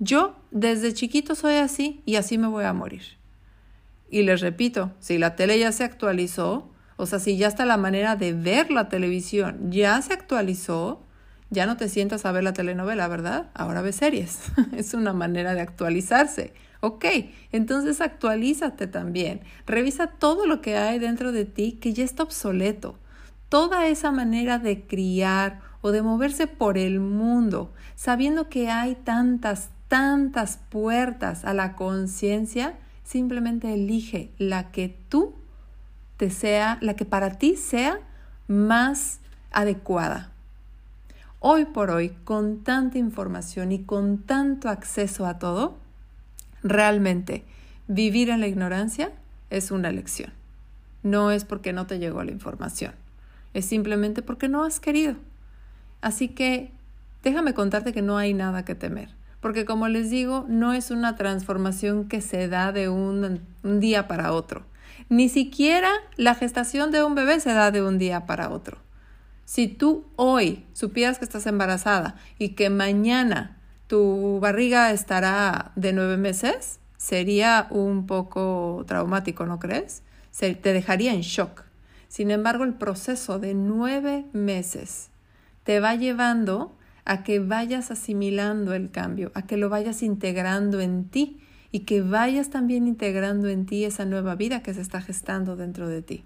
yo 0.00 0.34
desde 0.50 0.92
chiquito 0.92 1.34
soy 1.36 1.54
así 1.54 2.02
y 2.04 2.16
así 2.16 2.36
me 2.36 2.48
voy 2.48 2.64
a 2.64 2.72
morir. 2.72 3.02
Y 4.10 4.22
les 4.24 4.40
repito, 4.40 4.90
si 4.98 5.18
la 5.18 5.36
tele 5.36 5.58
ya 5.58 5.70
se 5.70 5.84
actualizó, 5.84 6.68
o 7.00 7.06
sea, 7.06 7.18
si 7.18 7.38
ya 7.38 7.48
está 7.48 7.64
la 7.64 7.78
manera 7.78 8.14
de 8.14 8.34
ver 8.34 8.70
la 8.70 8.90
televisión, 8.90 9.70
ya 9.70 10.00
se 10.02 10.12
actualizó, 10.12 11.00
ya 11.48 11.64
no 11.64 11.78
te 11.78 11.88
sientas 11.88 12.26
a 12.26 12.32
ver 12.32 12.44
la 12.44 12.52
telenovela, 12.52 13.08
¿verdad? 13.08 13.48
Ahora 13.54 13.80
ves 13.80 13.96
series. 13.96 14.38
es 14.76 14.92
una 14.92 15.14
manera 15.14 15.54
de 15.54 15.62
actualizarse. 15.62 16.52
Ok, 16.80 17.06
entonces 17.52 18.02
actualízate 18.02 18.86
también. 18.86 19.40
Revisa 19.66 20.08
todo 20.08 20.46
lo 20.46 20.60
que 20.60 20.76
hay 20.76 20.98
dentro 20.98 21.32
de 21.32 21.46
ti 21.46 21.78
que 21.80 21.94
ya 21.94 22.04
está 22.04 22.22
obsoleto. 22.22 22.98
Toda 23.48 23.86
esa 23.86 24.12
manera 24.12 24.58
de 24.58 24.86
criar 24.86 25.60
o 25.80 25.92
de 25.92 26.02
moverse 26.02 26.46
por 26.46 26.76
el 26.76 27.00
mundo, 27.00 27.72
sabiendo 27.96 28.50
que 28.50 28.68
hay 28.68 28.94
tantas, 28.94 29.70
tantas 29.88 30.58
puertas 30.68 31.46
a 31.46 31.54
la 31.54 31.76
conciencia, 31.76 32.78
simplemente 33.04 33.72
elige 33.72 34.32
la 34.36 34.70
que 34.70 34.88
tú 35.08 35.39
te 36.20 36.30
sea, 36.30 36.78
la 36.82 36.94
que 36.94 37.04
para 37.04 37.38
ti 37.38 37.56
sea 37.56 37.98
más 38.46 39.18
adecuada. 39.50 40.30
Hoy 41.40 41.64
por 41.64 41.90
hoy, 41.90 42.10
con 42.24 42.62
tanta 42.62 42.98
información 42.98 43.72
y 43.72 43.80
con 43.84 44.18
tanto 44.18 44.68
acceso 44.68 45.26
a 45.26 45.38
todo, 45.38 45.78
Realmente, 46.62 47.44
vivir 47.88 48.28
en 48.28 48.40
la 48.40 48.46
ignorancia 48.46 49.12
es 49.48 49.70
una 49.70 49.88
elección. 49.88 50.32
No 51.02 51.30
es 51.30 51.44
porque 51.44 51.72
no 51.72 51.86
te 51.86 51.98
llegó 51.98 52.22
la 52.22 52.32
información, 52.32 52.92
es 53.54 53.64
simplemente 53.64 54.20
porque 54.20 54.48
no 54.48 54.64
has 54.64 54.80
querido. 54.80 55.14
Así 56.02 56.28
que 56.28 56.70
déjame 57.22 57.54
contarte 57.54 57.92
que 57.92 58.02
no 58.02 58.18
hay 58.18 58.34
nada 58.34 58.64
que 58.64 58.74
temer. 58.74 59.08
Porque 59.40 59.64
como 59.64 59.88
les 59.88 60.10
digo, 60.10 60.44
no 60.48 60.74
es 60.74 60.90
una 60.90 61.16
transformación 61.16 62.08
que 62.08 62.20
se 62.20 62.46
da 62.48 62.72
de 62.72 62.90
un, 62.90 63.40
un 63.62 63.80
día 63.80 64.06
para 64.06 64.34
otro. 64.34 64.64
Ni 65.10 65.28
siquiera 65.28 65.90
la 66.16 66.36
gestación 66.36 66.92
de 66.92 67.02
un 67.02 67.16
bebé 67.16 67.40
se 67.40 67.52
da 67.52 67.72
de 67.72 67.82
un 67.82 67.98
día 67.98 68.26
para 68.26 68.48
otro. 68.48 68.78
Si 69.44 69.66
tú 69.66 70.04
hoy 70.14 70.64
supieras 70.72 71.18
que 71.18 71.24
estás 71.24 71.48
embarazada 71.48 72.14
y 72.38 72.50
que 72.50 72.70
mañana 72.70 73.58
tu 73.88 74.38
barriga 74.38 74.92
estará 74.92 75.72
de 75.74 75.92
nueve 75.92 76.16
meses, 76.16 76.78
sería 76.96 77.66
un 77.70 78.06
poco 78.06 78.84
traumático, 78.86 79.46
¿no 79.46 79.58
crees? 79.58 80.04
Se, 80.30 80.54
te 80.54 80.72
dejaría 80.72 81.12
en 81.12 81.22
shock. 81.22 81.64
Sin 82.06 82.30
embargo, 82.30 82.62
el 82.62 82.74
proceso 82.74 83.40
de 83.40 83.54
nueve 83.54 84.26
meses 84.32 85.10
te 85.64 85.80
va 85.80 85.96
llevando 85.96 86.78
a 87.04 87.24
que 87.24 87.40
vayas 87.40 87.90
asimilando 87.90 88.74
el 88.74 88.92
cambio, 88.92 89.32
a 89.34 89.42
que 89.42 89.56
lo 89.56 89.70
vayas 89.70 90.04
integrando 90.04 90.80
en 90.80 91.08
ti 91.08 91.40
y 91.72 91.80
que 91.80 92.02
vayas 92.02 92.50
también 92.50 92.86
integrando 92.86 93.48
en 93.48 93.66
ti 93.66 93.84
esa 93.84 94.04
nueva 94.04 94.34
vida 94.34 94.62
que 94.62 94.74
se 94.74 94.80
está 94.80 95.00
gestando 95.00 95.56
dentro 95.56 95.88
de 95.88 96.02
ti. 96.02 96.24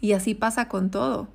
Y 0.00 0.12
así 0.12 0.34
pasa 0.34 0.68
con 0.68 0.90
todo. 0.90 1.28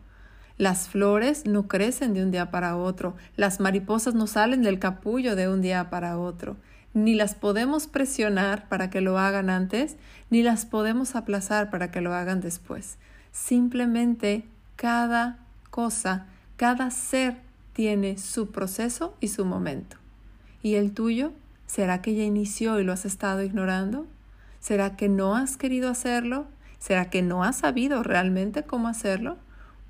Las 0.58 0.88
flores 0.88 1.46
no 1.46 1.68
crecen 1.68 2.14
de 2.14 2.24
un 2.24 2.32
día 2.32 2.50
para 2.50 2.78
otro, 2.78 3.16
las 3.36 3.60
mariposas 3.60 4.16
no 4.16 4.26
salen 4.26 4.62
del 4.62 4.80
capullo 4.80 5.36
de 5.36 5.50
un 5.50 5.62
día 5.62 5.90
para 5.90 6.18
otro, 6.18 6.56
ni 6.94 7.14
las 7.14 7.36
podemos 7.36 7.88
presionar 7.88 8.70
para 8.70 8.90
que 8.90 9.02
lo 9.02 9.20
hagan 9.20 9.50
antes, 9.50 9.98
ni 10.30 10.44
las 10.44 10.66
podemos 10.66 11.16
aplazar 11.16 11.70
para 11.70 11.92
que 11.92 12.00
lo 12.00 12.14
hagan 12.14 12.40
después. 12.40 12.98
Simplemente 13.34 14.46
cada 14.78 15.40
cosa, 15.72 16.28
cada 16.56 16.90
ser 16.90 17.36
tiene 17.74 18.18
su 18.18 18.52
proceso 18.52 19.14
y 19.20 19.28
su 19.28 19.44
momento. 19.44 19.98
¿Y 20.64 20.76
el 20.76 20.94
tuyo? 20.94 21.34
¿Será 21.76 22.02
que 22.02 22.16
ya 22.16 22.24
inició 22.24 22.80
y 22.80 22.86
lo 22.86 22.94
has 22.94 23.04
estado 23.04 23.44
ignorando? 23.44 24.08
¿Será 24.62 24.96
que 24.96 25.10
no 25.10 25.36
has 25.36 25.58
querido 25.58 25.90
hacerlo? 25.90 26.46
¿Será 26.80 27.10
que 27.10 27.22
no 27.22 27.44
has 27.44 27.58
sabido 27.58 28.02
realmente 28.02 28.64
cómo 28.64 28.88
hacerlo? 28.88 29.36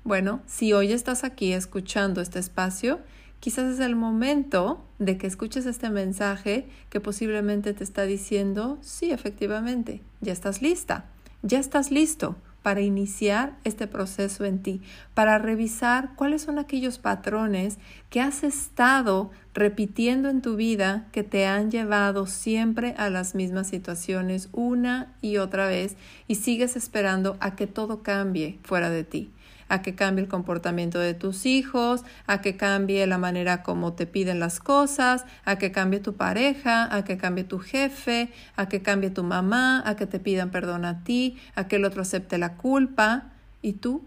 Bueno, 0.02 0.40
si 0.46 0.72
hoy 0.72 0.90
estás 0.90 1.22
aquí 1.22 1.52
escuchando 1.52 2.20
este 2.20 2.40
espacio, 2.40 2.98
quizás 3.38 3.74
es 3.74 3.78
el 3.78 3.94
momento 3.94 4.84
de 4.98 5.16
que 5.16 5.28
escuches 5.28 5.64
este 5.64 5.88
mensaje 5.88 6.66
que 6.90 6.98
posiblemente 6.98 7.72
te 7.72 7.84
está 7.84 8.02
diciendo, 8.02 8.78
sí, 8.80 9.12
efectivamente, 9.12 10.02
ya 10.20 10.32
estás 10.32 10.62
lista, 10.62 11.04
ya 11.42 11.60
estás 11.60 11.92
listo 11.92 12.34
para 12.66 12.80
iniciar 12.80 13.56
este 13.62 13.86
proceso 13.86 14.44
en 14.44 14.60
ti, 14.60 14.82
para 15.14 15.38
revisar 15.38 16.16
cuáles 16.16 16.42
son 16.42 16.58
aquellos 16.58 16.98
patrones 16.98 17.78
que 18.10 18.20
has 18.20 18.42
estado 18.42 19.30
repitiendo 19.54 20.28
en 20.28 20.42
tu 20.42 20.56
vida 20.56 21.06
que 21.12 21.22
te 21.22 21.46
han 21.46 21.70
llevado 21.70 22.26
siempre 22.26 22.96
a 22.98 23.08
las 23.08 23.36
mismas 23.36 23.68
situaciones 23.68 24.48
una 24.50 25.14
y 25.22 25.36
otra 25.36 25.68
vez 25.68 25.96
y 26.26 26.34
sigues 26.34 26.74
esperando 26.74 27.36
a 27.38 27.54
que 27.54 27.68
todo 27.68 28.02
cambie 28.02 28.58
fuera 28.64 28.90
de 28.90 29.04
ti 29.04 29.30
a 29.68 29.82
que 29.82 29.94
cambie 29.94 30.22
el 30.24 30.28
comportamiento 30.28 30.98
de 30.98 31.14
tus 31.14 31.46
hijos, 31.46 32.02
a 32.26 32.40
que 32.40 32.56
cambie 32.56 33.06
la 33.06 33.18
manera 33.18 33.62
como 33.62 33.94
te 33.94 34.06
piden 34.06 34.40
las 34.40 34.60
cosas, 34.60 35.24
a 35.44 35.56
que 35.56 35.72
cambie 35.72 36.00
tu 36.00 36.14
pareja, 36.14 36.94
a 36.94 37.04
que 37.04 37.16
cambie 37.16 37.44
tu 37.44 37.58
jefe, 37.58 38.30
a 38.56 38.68
que 38.68 38.82
cambie 38.82 39.10
tu 39.10 39.22
mamá, 39.22 39.82
a 39.86 39.96
que 39.96 40.06
te 40.06 40.18
pidan 40.18 40.50
perdón 40.50 40.84
a 40.84 41.02
ti, 41.04 41.38
a 41.54 41.68
que 41.68 41.76
el 41.76 41.84
otro 41.84 42.02
acepte 42.02 42.38
la 42.38 42.54
culpa. 42.54 43.32
¿Y 43.62 43.74
tú? 43.74 44.04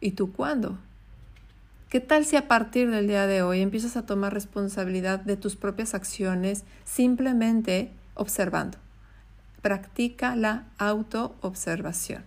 ¿Y 0.00 0.12
tú 0.12 0.32
cuándo? 0.32 0.78
¿Qué 1.88 2.00
tal 2.00 2.26
si 2.26 2.36
a 2.36 2.48
partir 2.48 2.90
del 2.90 3.08
día 3.08 3.26
de 3.26 3.42
hoy 3.42 3.62
empiezas 3.62 3.96
a 3.96 4.04
tomar 4.04 4.34
responsabilidad 4.34 5.20
de 5.20 5.38
tus 5.38 5.56
propias 5.56 5.94
acciones 5.94 6.64
simplemente 6.84 7.90
observando? 8.14 8.76
Practica 9.62 10.36
la 10.36 10.64
autoobservación. 10.76 12.24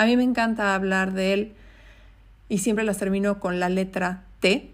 A 0.00 0.06
mí 0.06 0.16
me 0.16 0.24
encanta 0.24 0.74
hablar 0.74 1.12
de 1.12 1.34
él 1.34 1.52
y 2.48 2.60
siempre 2.60 2.86
las 2.86 2.96
termino 2.96 3.38
con 3.38 3.60
la 3.60 3.68
letra 3.68 4.24
T 4.40 4.70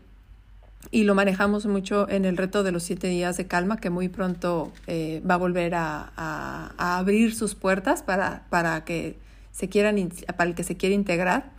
y 0.92 1.02
lo 1.02 1.16
manejamos 1.16 1.66
mucho 1.66 2.08
en 2.08 2.24
el 2.24 2.36
reto 2.36 2.62
de 2.62 2.70
los 2.70 2.84
siete 2.84 3.08
días 3.08 3.36
de 3.36 3.48
calma 3.48 3.78
que 3.78 3.90
muy 3.90 4.08
pronto 4.08 4.72
eh, 4.86 5.20
va 5.28 5.34
a 5.34 5.38
volver 5.38 5.74
a, 5.74 6.70
abrir 6.78 7.34
sus 7.34 7.56
puertas 7.56 8.04
para, 8.04 8.44
para, 8.50 8.84
que 8.84 9.18
se 9.50 9.68
quieran, 9.68 9.96
para 10.36 10.48
el 10.48 10.54
que 10.54 10.62
se 10.62 10.76
quiera 10.76 10.94
integrar. 10.94 11.50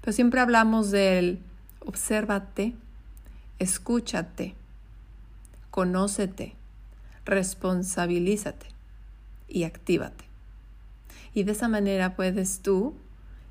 Pero 0.00 0.12
siempre 0.12 0.40
hablamos 0.40 0.90
del 0.90 1.38
obsérvate, 1.78 2.74
escúchate, 3.60 4.56
conócete, 5.70 6.56
responsabilízate 7.24 8.66
y 9.46 9.62
actívate. 9.62 10.24
Y 11.36 11.44
de 11.44 11.52
esa 11.52 11.68
manera 11.68 12.16
puedes 12.16 12.60
tú 12.60 12.94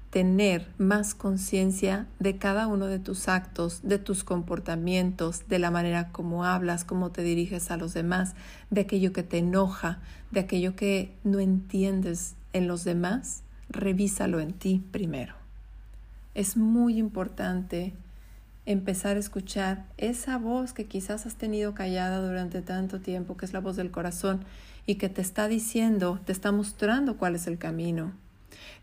tener 0.09 0.67
más 0.79 1.13
conciencia 1.13 2.07
de 2.17 2.37
cada 2.37 2.65
uno 2.65 2.87
de 2.87 2.97
tus 2.97 3.27
actos, 3.27 3.81
de 3.83 3.99
tus 3.99 4.23
comportamientos, 4.23 5.47
de 5.47 5.59
la 5.59 5.69
manera 5.69 6.11
como 6.11 6.45
hablas, 6.45 6.83
cómo 6.83 7.11
te 7.11 7.21
diriges 7.21 7.69
a 7.69 7.77
los 7.77 7.93
demás, 7.93 8.33
de 8.71 8.81
aquello 8.81 9.13
que 9.13 9.21
te 9.21 9.37
enoja, 9.37 9.99
de 10.31 10.39
aquello 10.39 10.75
que 10.75 11.13
no 11.23 11.39
entiendes 11.39 12.33
en 12.53 12.67
los 12.67 12.85
demás, 12.85 13.43
revísalo 13.69 14.39
en 14.39 14.53
ti 14.53 14.83
primero. 14.91 15.35
Es 16.33 16.57
muy 16.57 16.97
importante 16.97 17.93
empezar 18.65 19.15
a 19.15 19.19
escuchar 19.19 19.85
esa 19.97 20.39
voz 20.39 20.73
que 20.73 20.87
quizás 20.87 21.27
has 21.27 21.35
tenido 21.35 21.75
callada 21.75 22.19
durante 22.27 22.63
tanto 22.63 22.99
tiempo, 22.99 23.37
que 23.37 23.45
es 23.45 23.53
la 23.53 23.59
voz 23.59 23.75
del 23.75 23.91
corazón, 23.91 24.43
y 24.85 24.95
que 24.95 25.09
te 25.09 25.21
está 25.21 25.47
diciendo, 25.47 26.19
te 26.25 26.31
está 26.31 26.51
mostrando 26.51 27.17
cuál 27.17 27.35
es 27.35 27.47
el 27.47 27.57
camino. 27.57 28.13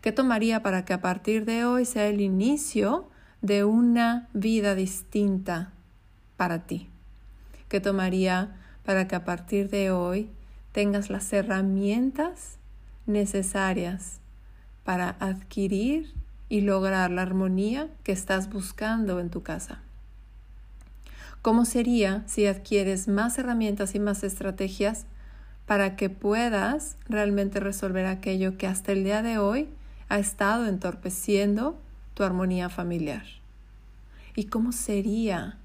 ¿Qué 0.01 0.11
tomaría 0.11 0.61
para 0.61 0.85
que 0.85 0.93
a 0.93 1.01
partir 1.01 1.45
de 1.45 1.65
hoy 1.65 1.85
sea 1.85 2.07
el 2.07 2.19
inicio 2.21 3.09
de 3.41 3.63
una 3.63 4.27
vida 4.33 4.75
distinta 4.75 5.71
para 6.37 6.65
ti? 6.65 6.89
¿Qué 7.69 7.79
tomaría 7.79 8.55
para 8.83 9.07
que 9.07 9.15
a 9.15 9.23
partir 9.23 9.69
de 9.69 9.91
hoy 9.91 10.29
tengas 10.73 11.09
las 11.09 11.31
herramientas 11.31 12.57
necesarias 13.05 14.19
para 14.83 15.15
adquirir 15.19 16.13
y 16.49 16.61
lograr 16.61 17.09
la 17.09 17.21
armonía 17.21 17.87
que 18.03 18.11
estás 18.11 18.49
buscando 18.49 19.19
en 19.19 19.29
tu 19.29 19.41
casa? 19.41 19.81
¿Cómo 21.41 21.65
sería 21.65 22.23
si 22.27 22.45
adquieres 22.45 23.07
más 23.07 23.37
herramientas 23.37 23.95
y 23.95 23.99
más 23.99 24.23
estrategias 24.23 25.05
para 25.65 25.95
que 25.95 26.09
puedas 26.09 26.97
realmente 27.07 27.59
resolver 27.59 28.05
aquello 28.05 28.57
que 28.57 28.67
hasta 28.67 28.91
el 28.91 29.03
día 29.03 29.21
de 29.21 29.37
hoy 29.37 29.69
ha 30.09 30.19
estado 30.19 30.67
entorpeciendo 30.67 31.77
tu 32.13 32.23
armonía 32.23 32.69
familiar. 32.69 33.23
¿Y 34.35 34.45
cómo 34.45 34.71
sería 34.71 35.57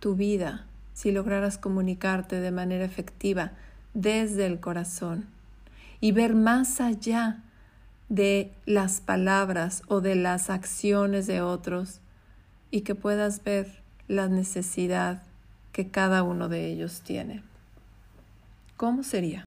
tu 0.00 0.14
vida 0.14 0.66
si 0.94 1.12
lograras 1.12 1.58
comunicarte 1.58 2.40
de 2.40 2.50
manera 2.50 2.84
efectiva 2.84 3.52
desde 3.94 4.46
el 4.46 4.60
corazón 4.60 5.26
y 6.00 6.12
ver 6.12 6.34
más 6.34 6.80
allá 6.80 7.42
de 8.08 8.52
las 8.66 9.00
palabras 9.00 9.82
o 9.86 10.00
de 10.00 10.16
las 10.16 10.50
acciones 10.50 11.26
de 11.26 11.40
otros 11.40 12.00
y 12.70 12.80
que 12.80 12.94
puedas 12.94 13.44
ver 13.44 13.82
la 14.08 14.28
necesidad 14.28 15.22
que 15.72 15.88
cada 15.88 16.22
uno 16.22 16.48
de 16.48 16.66
ellos 16.66 17.02
tiene? 17.02 17.49
¿Cómo 18.80 19.02
sería? 19.02 19.44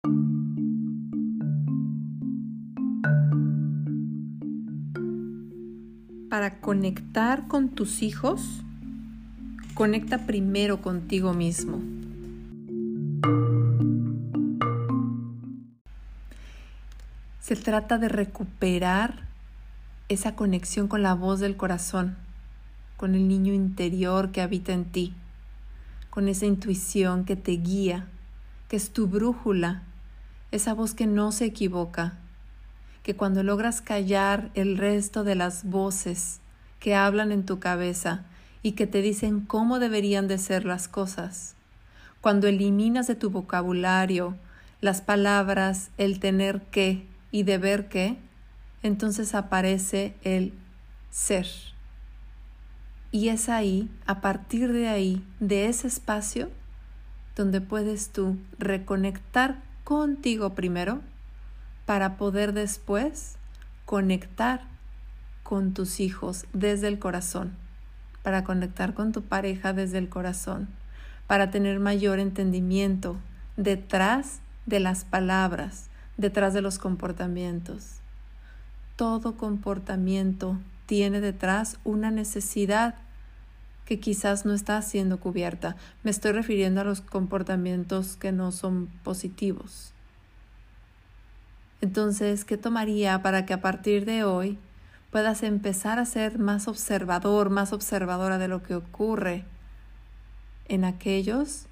Para 6.29 6.59
conectar 6.61 7.47
con 7.47 7.69
tus 7.69 8.03
hijos, 8.03 8.61
conecta 9.73 10.27
primero 10.27 10.83
contigo 10.83 11.33
mismo. 11.33 11.81
Se 17.39 17.55
trata 17.55 17.97
de 17.97 18.09
recuperar 18.09 19.27
esa 20.09 20.35
conexión 20.35 20.87
con 20.87 21.01
la 21.01 21.15
voz 21.15 21.39
del 21.39 21.57
corazón, 21.57 22.17
con 22.97 23.15
el 23.15 23.27
niño 23.27 23.51
interior 23.51 24.31
que 24.31 24.41
habita 24.41 24.73
en 24.73 24.85
ti, 24.85 25.15
con 26.11 26.27
esa 26.27 26.45
intuición 26.45 27.25
que 27.25 27.35
te 27.35 27.53
guía 27.53 28.09
que 28.73 28.77
es 28.77 28.89
tu 28.89 29.05
brújula, 29.05 29.83
esa 30.49 30.73
voz 30.73 30.95
que 30.95 31.05
no 31.05 31.31
se 31.31 31.45
equivoca, 31.45 32.17
que 33.03 33.15
cuando 33.15 33.43
logras 33.43 33.81
callar 33.81 34.49
el 34.55 34.79
resto 34.79 35.23
de 35.23 35.35
las 35.35 35.63
voces 35.63 36.39
que 36.79 36.95
hablan 36.95 37.31
en 37.31 37.45
tu 37.45 37.59
cabeza 37.59 38.25
y 38.63 38.71
que 38.71 38.87
te 38.87 39.03
dicen 39.03 39.41
cómo 39.41 39.77
deberían 39.77 40.27
de 40.27 40.39
ser 40.39 40.65
las 40.65 40.87
cosas, 40.87 41.53
cuando 42.19 42.47
eliminas 42.47 43.05
de 43.05 43.13
tu 43.13 43.29
vocabulario 43.29 44.35
las 44.81 45.01
palabras 45.01 45.91
el 45.99 46.19
tener 46.19 46.63
que 46.63 47.05
y 47.29 47.43
deber 47.43 47.89
que, 47.89 48.17
entonces 48.81 49.35
aparece 49.35 50.15
el 50.23 50.51
ser. 51.11 51.45
Y 53.11 53.29
es 53.29 53.49
ahí, 53.49 53.87
a 54.07 54.19
partir 54.19 54.73
de 54.73 54.87
ahí, 54.87 55.23
de 55.39 55.67
ese 55.67 55.85
espacio, 55.85 56.49
donde 57.35 57.61
puedes 57.61 58.09
tú 58.09 58.37
reconectar 58.59 59.61
contigo 59.83 60.53
primero 60.53 61.01
para 61.85 62.17
poder 62.17 62.53
después 62.53 63.35
conectar 63.85 64.61
con 65.43 65.73
tus 65.73 65.99
hijos 65.99 66.45
desde 66.53 66.87
el 66.87 66.99
corazón, 66.99 67.53
para 68.23 68.43
conectar 68.43 68.93
con 68.93 69.11
tu 69.11 69.23
pareja 69.23 69.73
desde 69.73 69.97
el 69.97 70.09
corazón, 70.09 70.69
para 71.27 71.51
tener 71.51 71.79
mayor 71.79 72.19
entendimiento 72.19 73.17
detrás 73.57 74.39
de 74.65 74.79
las 74.79 75.03
palabras, 75.03 75.89
detrás 76.17 76.53
de 76.53 76.61
los 76.61 76.79
comportamientos. 76.79 77.97
Todo 78.95 79.35
comportamiento 79.35 80.57
tiene 80.85 81.19
detrás 81.19 81.79
una 81.83 82.11
necesidad 82.11 82.95
que 83.85 83.99
quizás 83.99 84.45
no 84.45 84.53
está 84.53 84.81
siendo 84.81 85.19
cubierta. 85.19 85.75
Me 86.03 86.11
estoy 86.11 86.31
refiriendo 86.31 86.81
a 86.81 86.85
los 86.85 87.01
comportamientos 87.01 88.15
que 88.15 88.31
no 88.31 88.51
son 88.51 88.87
positivos. 89.03 89.93
Entonces, 91.81 92.45
¿qué 92.45 92.57
tomaría 92.57 93.21
para 93.21 93.45
que 93.45 93.53
a 93.53 93.61
partir 93.61 94.05
de 94.05 94.23
hoy 94.23 94.57
puedas 95.11 95.43
empezar 95.43 95.99
a 95.99 96.05
ser 96.05 96.39
más 96.39 96.67
observador, 96.67 97.49
más 97.49 97.73
observadora 97.73 98.37
de 98.37 98.47
lo 98.47 98.63
que 98.63 98.75
ocurre 98.75 99.43
en 100.69 100.85
aquellos 100.85 101.65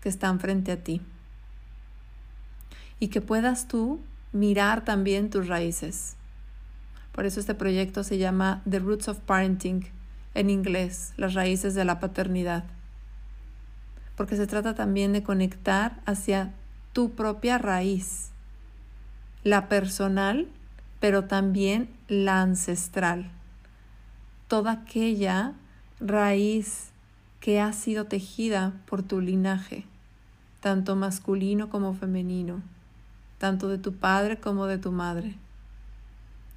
que 0.00 0.08
están 0.08 0.40
frente 0.40 0.72
a 0.72 0.82
ti? 0.82 1.02
Y 2.98 3.08
que 3.08 3.20
puedas 3.20 3.68
tú 3.68 4.00
mirar 4.32 4.84
también 4.84 5.28
tus 5.28 5.48
raíces. 5.48 6.16
Por 7.12 7.26
eso 7.26 7.38
este 7.38 7.54
proyecto 7.54 8.04
se 8.04 8.16
llama 8.16 8.62
The 8.68 8.78
Roots 8.78 9.08
of 9.08 9.18
Parenting 9.18 9.84
en 10.34 10.50
inglés, 10.50 11.12
las 11.16 11.34
raíces 11.34 11.74
de 11.74 11.84
la 11.84 12.00
paternidad. 12.00 12.64
Porque 14.16 14.36
se 14.36 14.46
trata 14.46 14.74
también 14.74 15.12
de 15.12 15.22
conectar 15.22 16.00
hacia 16.06 16.52
tu 16.92 17.12
propia 17.12 17.58
raíz, 17.58 18.30
la 19.44 19.68
personal, 19.68 20.48
pero 21.00 21.24
también 21.24 21.88
la 22.08 22.42
ancestral. 22.42 23.30
Toda 24.48 24.72
aquella 24.72 25.54
raíz 26.00 26.90
que 27.40 27.60
ha 27.60 27.72
sido 27.72 28.04
tejida 28.04 28.72
por 28.86 29.02
tu 29.02 29.20
linaje, 29.20 29.84
tanto 30.60 30.94
masculino 30.94 31.70
como 31.70 31.94
femenino, 31.94 32.62
tanto 33.38 33.68
de 33.68 33.78
tu 33.78 33.94
padre 33.94 34.38
como 34.38 34.66
de 34.66 34.78
tu 34.78 34.92
madre. 34.92 35.34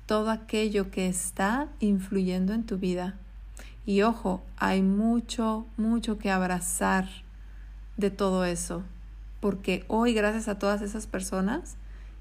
Todo 0.06 0.30
aquello 0.30 0.92
que 0.92 1.08
está 1.08 1.68
influyendo 1.80 2.54
en 2.54 2.66
tu 2.66 2.78
vida 2.78 3.16
y 3.86 4.02
ojo, 4.02 4.42
hay 4.58 4.82
mucho, 4.82 5.66
mucho 5.78 6.18
que 6.18 6.32
abrazar 6.32 7.08
de 7.98 8.10
todo 8.10 8.46
eso, 8.46 8.84
porque 9.40 9.86
hoy 9.88 10.14
gracias 10.14 10.48
a 10.48 10.58
todas 10.58 10.82
esas 10.82 11.06
personas 11.06 11.76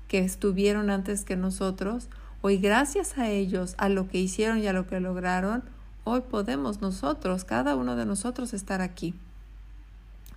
que 0.06 0.18
estuvieron 0.18 0.90
antes 0.90 1.24
que 1.24 1.36
nosotros, 1.36 2.08
hoy 2.42 2.58
gracias 2.58 3.16
a 3.16 3.30
ellos, 3.30 3.74
a 3.78 3.88
lo 3.88 4.08
que 4.08 4.18
hicieron 4.18 4.58
y 4.58 4.66
a 4.66 4.74
lo 4.74 4.86
que 4.86 5.00
lograron, 5.00 5.64
hoy 6.04 6.20
podemos 6.20 6.82
nosotros, 6.82 7.44
cada 7.44 7.76
uno 7.76 7.96
de 7.96 8.04
nosotros 8.04 8.52
estar 8.52 8.82
aquí. 8.82 9.14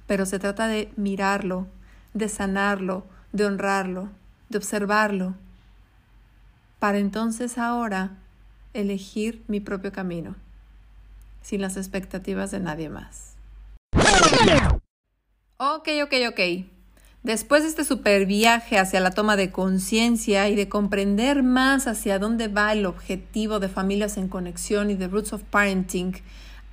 Pero 0.07 0.25
se 0.25 0.39
trata 0.39 0.67
de 0.67 0.93
mirarlo, 0.95 1.67
de 2.13 2.29
sanarlo, 2.29 3.03
de 3.33 3.45
honrarlo, 3.45 4.07
de 4.47 4.57
observarlo, 4.59 5.35
para 6.79 6.99
entonces 6.99 7.57
ahora 7.57 8.11
elegir 8.73 9.43
mi 9.49 9.59
propio 9.59 9.91
camino 9.91 10.35
sin 11.47 11.61
las 11.61 11.77
expectativas 11.77 12.51
de 12.51 12.59
nadie 12.59 12.89
más. 12.89 13.37
Ok, 15.55 15.87
ok, 16.03 16.13
ok. 16.29 16.39
Después 17.23 17.63
de 17.63 17.69
este 17.69 17.85
super 17.85 18.25
viaje 18.25 18.77
hacia 18.77 18.99
la 18.99 19.11
toma 19.11 19.37
de 19.37 19.49
conciencia 19.49 20.49
y 20.49 20.55
de 20.55 20.67
comprender 20.67 21.43
más 21.43 21.87
hacia 21.87 22.19
dónde 22.19 22.49
va 22.49 22.73
el 22.73 22.85
objetivo 22.85 23.61
de 23.61 23.69
Familias 23.69 24.17
en 24.17 24.27
Conexión 24.27 24.91
y 24.91 24.95
de 24.95 25.07
Roots 25.07 25.31
of 25.31 25.43
Parenting, 25.43 26.21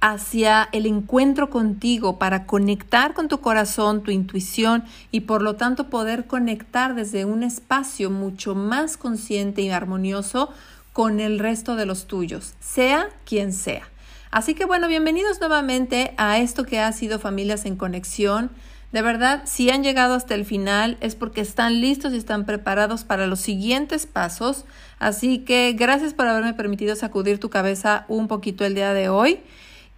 hacia 0.01 0.69
el 0.73 0.87
encuentro 0.87 1.51
contigo 1.51 2.19
para 2.19 2.45
conectar 2.45 3.15
con 3.15 3.29
tu 3.29 3.41
corazón, 3.41 4.03
tu 4.03 4.11
intuición 4.11 4.83
y 5.13 5.21
por 5.21 5.41
lo 5.41 5.55
tanto 5.55 5.89
poder 5.89 6.27
conectar 6.27 6.97
desde 6.97 7.25
un 7.25 7.45
espacio 7.45 8.11
mucho 8.11 8.57
más 8.57 8.97
consciente 8.97 9.63
y 9.63 9.71
armonioso 9.71 10.51
con 10.93 11.21
el 11.21 11.39
resto 11.39 11.77
de 11.77 11.87
los 11.87 12.07
tuyos, 12.09 12.55
sea 12.59 13.09
quien 13.25 13.53
sea. 13.53 13.94
Así 14.35 14.55
que 14.55 14.65
bueno, 14.65 14.89
bienvenidos 14.89 15.39
nuevamente 15.39 16.13
a 16.17 16.41
esto 16.41 16.65
que 16.65 16.81
ha 16.81 16.91
sido 16.91 17.21
Familias 17.21 17.67
en 17.67 17.77
Conexión. 17.77 18.51
De 18.91 19.01
verdad, 19.01 19.43
si 19.45 19.71
han 19.71 19.85
llegado 19.85 20.15
hasta 20.15 20.35
el 20.35 20.45
final 20.45 20.99
es 21.01 21.15
porque 21.15 21.41
están 21.41 21.81
listos 21.81 22.13
y 22.13 22.17
están 22.17 22.45
preparados 22.45 23.05
para 23.05 23.29
los 23.29 23.39
siguientes 23.39 24.07
pasos. 24.07 24.65
Así 24.99 25.39
que 25.39 25.73
gracias 25.79 26.15
por 26.15 26.27
haberme 26.27 26.53
permitido 26.53 26.97
sacudir 26.97 27.39
tu 27.39 27.49
cabeza 27.49 28.07
un 28.09 28.27
poquito 28.27 28.65
el 28.65 28.75
día 28.75 28.93
de 28.93 29.09
hoy. 29.09 29.39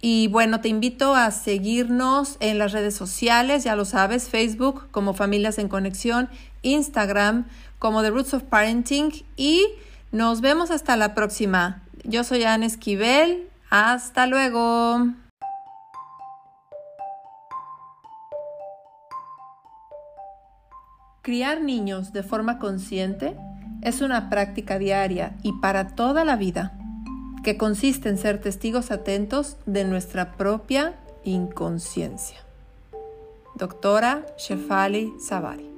Y 0.01 0.27
bueno, 0.27 0.61
te 0.61 0.69
invito 0.69 1.15
a 1.15 1.31
seguirnos 1.31 2.37
en 2.39 2.59
las 2.59 2.73
redes 2.73 2.93
sociales, 2.93 3.63
ya 3.63 3.75
lo 3.75 3.85
sabes, 3.85 4.29
Facebook 4.29 4.83
como 4.91 5.15
Familias 5.15 5.57
en 5.57 5.67
Conexión, 5.67 6.29
Instagram 6.61 7.47
como 7.79 8.03
The 8.03 8.11
Roots 8.11 8.35
of 8.35 8.43
Parenting 8.43 9.13
y 9.35 9.65
nos 10.11 10.41
vemos 10.41 10.69
hasta 10.69 10.95
la 10.95 11.15
próxima. 11.15 11.81
Yo 12.03 12.23
soy 12.23 12.43
Anne 12.43 12.67
Esquivel, 12.67 13.47
hasta 13.69 14.27
luego. 14.27 15.07
Criar 21.21 21.61
niños 21.61 22.13
de 22.13 22.23
forma 22.23 22.57
consciente 22.57 23.35
es 23.81 24.01
una 24.01 24.29
práctica 24.29 24.79
diaria 24.79 25.35
y 25.43 25.53
para 25.53 25.95
toda 25.95 26.23
la 26.23 26.37
vida, 26.37 26.77
que 27.43 27.57
consiste 27.57 28.09
en 28.09 28.17
ser 28.17 28.39
testigos 28.39 28.91
atentos 28.91 29.57
de 29.65 29.83
nuestra 29.83 30.37
propia 30.37 30.95
inconsciencia. 31.23 32.37
Doctora 33.55 34.25
Shefali 34.37 35.13
Savari 35.19 35.76